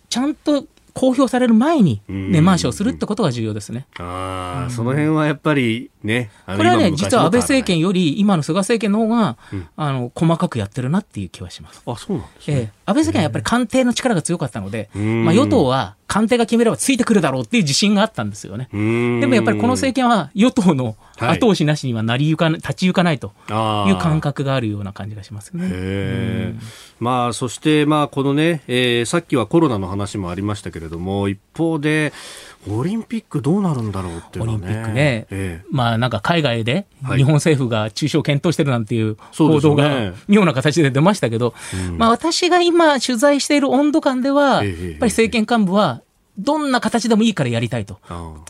[0.09, 0.65] ちゃんと
[0.97, 3.85] 公表される前に根回しをするってことが重要ですね。
[3.99, 11.83] ああ、うん、その辺はやっぱりね、これはね、実は安倍政権より今の菅政権の方が、うん、あの細かくやってるなっていう気はします。
[11.85, 12.57] あ、そうなんですね。
[12.57, 18.69] ええ、安倍政権はやっぱり官邸の力が強かったので、まあ与党は官邸が決めればついてくるだろうっていう自信があったんですよね。
[18.71, 18.77] で
[19.27, 23.33] もやっぱりこの政権は与党の後押しなしにはなりゆか、立ち行かないと
[23.87, 26.55] いう感覚があるような感じがしますね。
[26.99, 32.13] まあ、そして、まあ、このね、えー、さっきはコロナの話もありましたけれども、一方で、
[32.69, 46.01] オリンピックどうなるんだろうっていうね、オリンピックね、ええ、まあなんか海外で日本政府が中止を検討してるなんていう報道が妙な形で出ましたけど、ねうん、まあ私が今取材している温度感では、やっぱり政権幹部は
[46.37, 47.99] どんな形でもいいからやりたいと。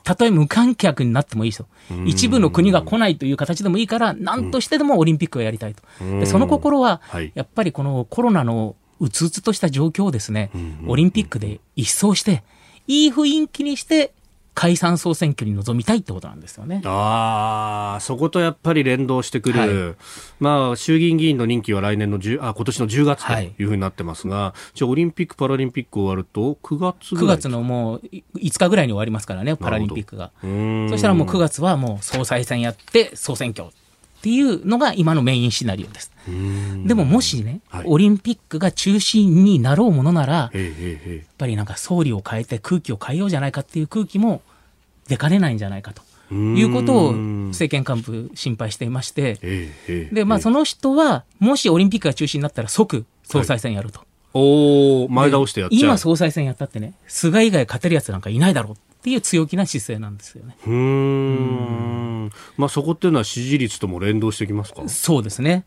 [0.04, 1.66] たとえ無観客になってもいいと。
[2.06, 5.84] 一部の国が来ないという形でもいいから、何としてでもオリンピックをやりたいと。
[6.20, 7.02] でその心は、
[7.34, 10.52] やっぱりこのコロナのうつうつとした状況をですね、
[10.88, 12.44] オリンピックで一掃して、
[12.88, 14.14] いい雰囲気にして
[14.58, 16.82] 解散総選挙に臨みたいってことなんですよね。
[16.84, 19.96] ああ、そことやっぱり連動してくる、はい、
[20.40, 28.02] まあ、衆議院議員の任期は来年の10あ今年の10月というふうになってますが、はい、じゃあ、オリンピック・パラリンピック終わると、9月ぐらい ?9 月のもう
[28.38, 30.32] 5日ぐらいに終わりますからね、パラリンピックが。
[30.42, 33.70] そしたらもう9月はもう総裁選やって、総選挙
[34.18, 36.12] っていうのが今のメインシナリオです。
[36.86, 40.52] でももしね、はい、オリンピックが中心になろうものなら、やっ
[41.38, 44.42] ぱりなんか総理を変えて空気を変えようじゃないかっていう空気も
[45.08, 46.02] 出かねないんじゃないかと。
[46.34, 49.70] いうことを政権幹部心配していまして、
[50.12, 54.00] で、まあその人は、もしオリンピックが中止になったら即総裁選やると。
[54.00, 55.80] はい、お前倒してやっちゃう。
[55.80, 58.78] 今総裁選やったってね、菅以外勝てるやつなんかいないだろう
[59.08, 60.58] っていう強気な姿勢なんですよね。
[60.68, 62.32] うん。
[62.58, 64.88] まあそこっていうのは支持率とも連動してきますか？
[64.90, 65.66] そうですね。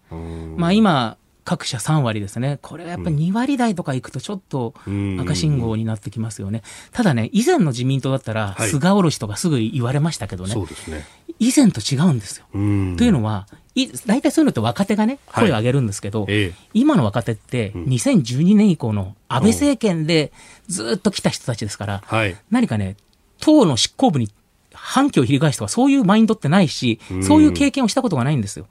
[0.56, 2.58] まあ今、各社3割ですね。
[2.60, 4.74] これはやっぱり2割台とかいくとちょっと
[5.20, 6.62] 赤信号になってきますよね。
[6.92, 10.52] ただね、以前の自民党だったら、菅おろしとかすぐ言われましたけどね。
[10.52, 11.06] そうですね。
[11.38, 12.44] 以前と違うんですよ。
[12.52, 20.32] というのは、い大体そういうのって若手がね、声を上げるんですけど、はい、今の若手って、2012年以降の安倍政権で
[20.68, 22.96] ずっと来た人たちですから、はい、何かね、
[23.40, 24.30] 党の執行部に
[24.72, 28.66] 反旗を翻すとか、そういうマインドってないし、そういう経験をしたことがないんですよ。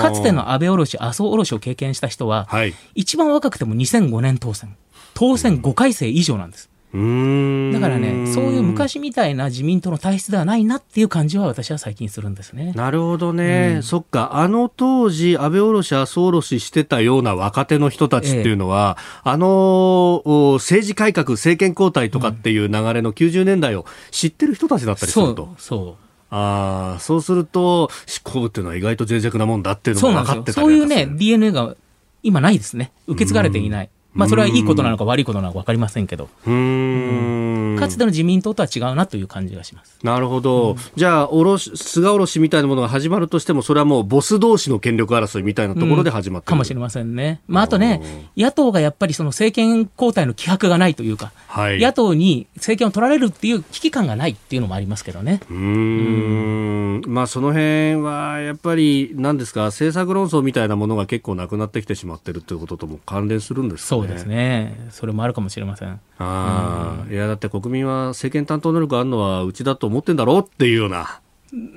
[0.00, 4.76] かつての安倍おろし、麻生おろしを経験した人は、はい、一番若くても2005年当選。
[5.14, 6.70] 当選5回生以上なんです。
[6.92, 12.72] だからね、そういう昔みたいな自民党の体質ではないなっていう感じは私は最近するんですね。
[12.74, 13.74] なるほどね。
[13.76, 14.30] うん、そっか。
[14.34, 20.22] あの当時、安倍おろし、麻生おろししてたような若手の人たちっていうのは、ええ、あの
[20.56, 25.46] 政治改革、政権交代とかっていう流れの90年代を知ってる人たちだったりすると。
[25.46, 31.76] そうそうああ、そうすると、執行部っていうのは意外と脆弱なもんだっていうのが分かってたそういうね、DNA が
[32.22, 32.92] 今ないですね。
[33.06, 33.90] 受け継がれていない。
[34.12, 39.98] まあ、それはいいことなのか悪いことなのか分かりませんけど、うん、かつての自民党とは違うなという感じがします。
[40.02, 55.40] なるほど、うん、じゃあおろし、菅おろしみたいなものが始まるとしても、それはもうボス同士の権力争いみたいなところで始まって、うん、かもしれませんね、まあ、あとね、野党がやっぱりその政権交代の気迫がないというか、はい、野党に政権を取られるっていう危機感がないっていうのもありますけどね。
[55.50, 57.02] うん。
[57.06, 64.88] まあ、その辺はやっぱり、なんですか、政策論争みたいなものが結構なくなってきてしまってるということとも関連するんですかそうですね。
[64.90, 66.00] それもあるかもしれません。
[66.22, 71.20] ああ、うん、いや、だって国民は政権担当能力あるのはうちだと思ってんだろうっていうような。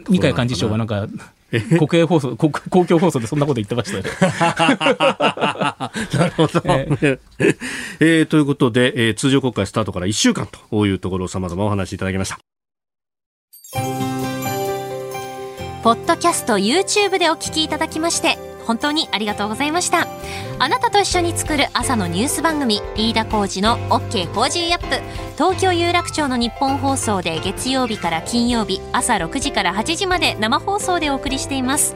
[0.10, 1.08] 二階幹事長がなんか、
[1.80, 4.10] 国営放送 公、公共放送でそんなこと言ってましたよ、ね。
[6.20, 6.88] なるほど、え？
[6.90, 7.20] ー、
[8.02, 12.40] えー、ということで、えー、通常国会スタートから1週間というところをさまざまお話しいただきました。
[15.84, 20.08] ポッドキャスト YouTube でお聞きいただきまして本当にありがとうございました。
[20.60, 25.02] あなたと一緒に作る朝のニュース番組飯田浩二の OK コージーアップ。
[25.38, 31.96] 東京有楽町のニッポン放送で月曜日から金曜日朝6時から8時まで生放送でお送りしています。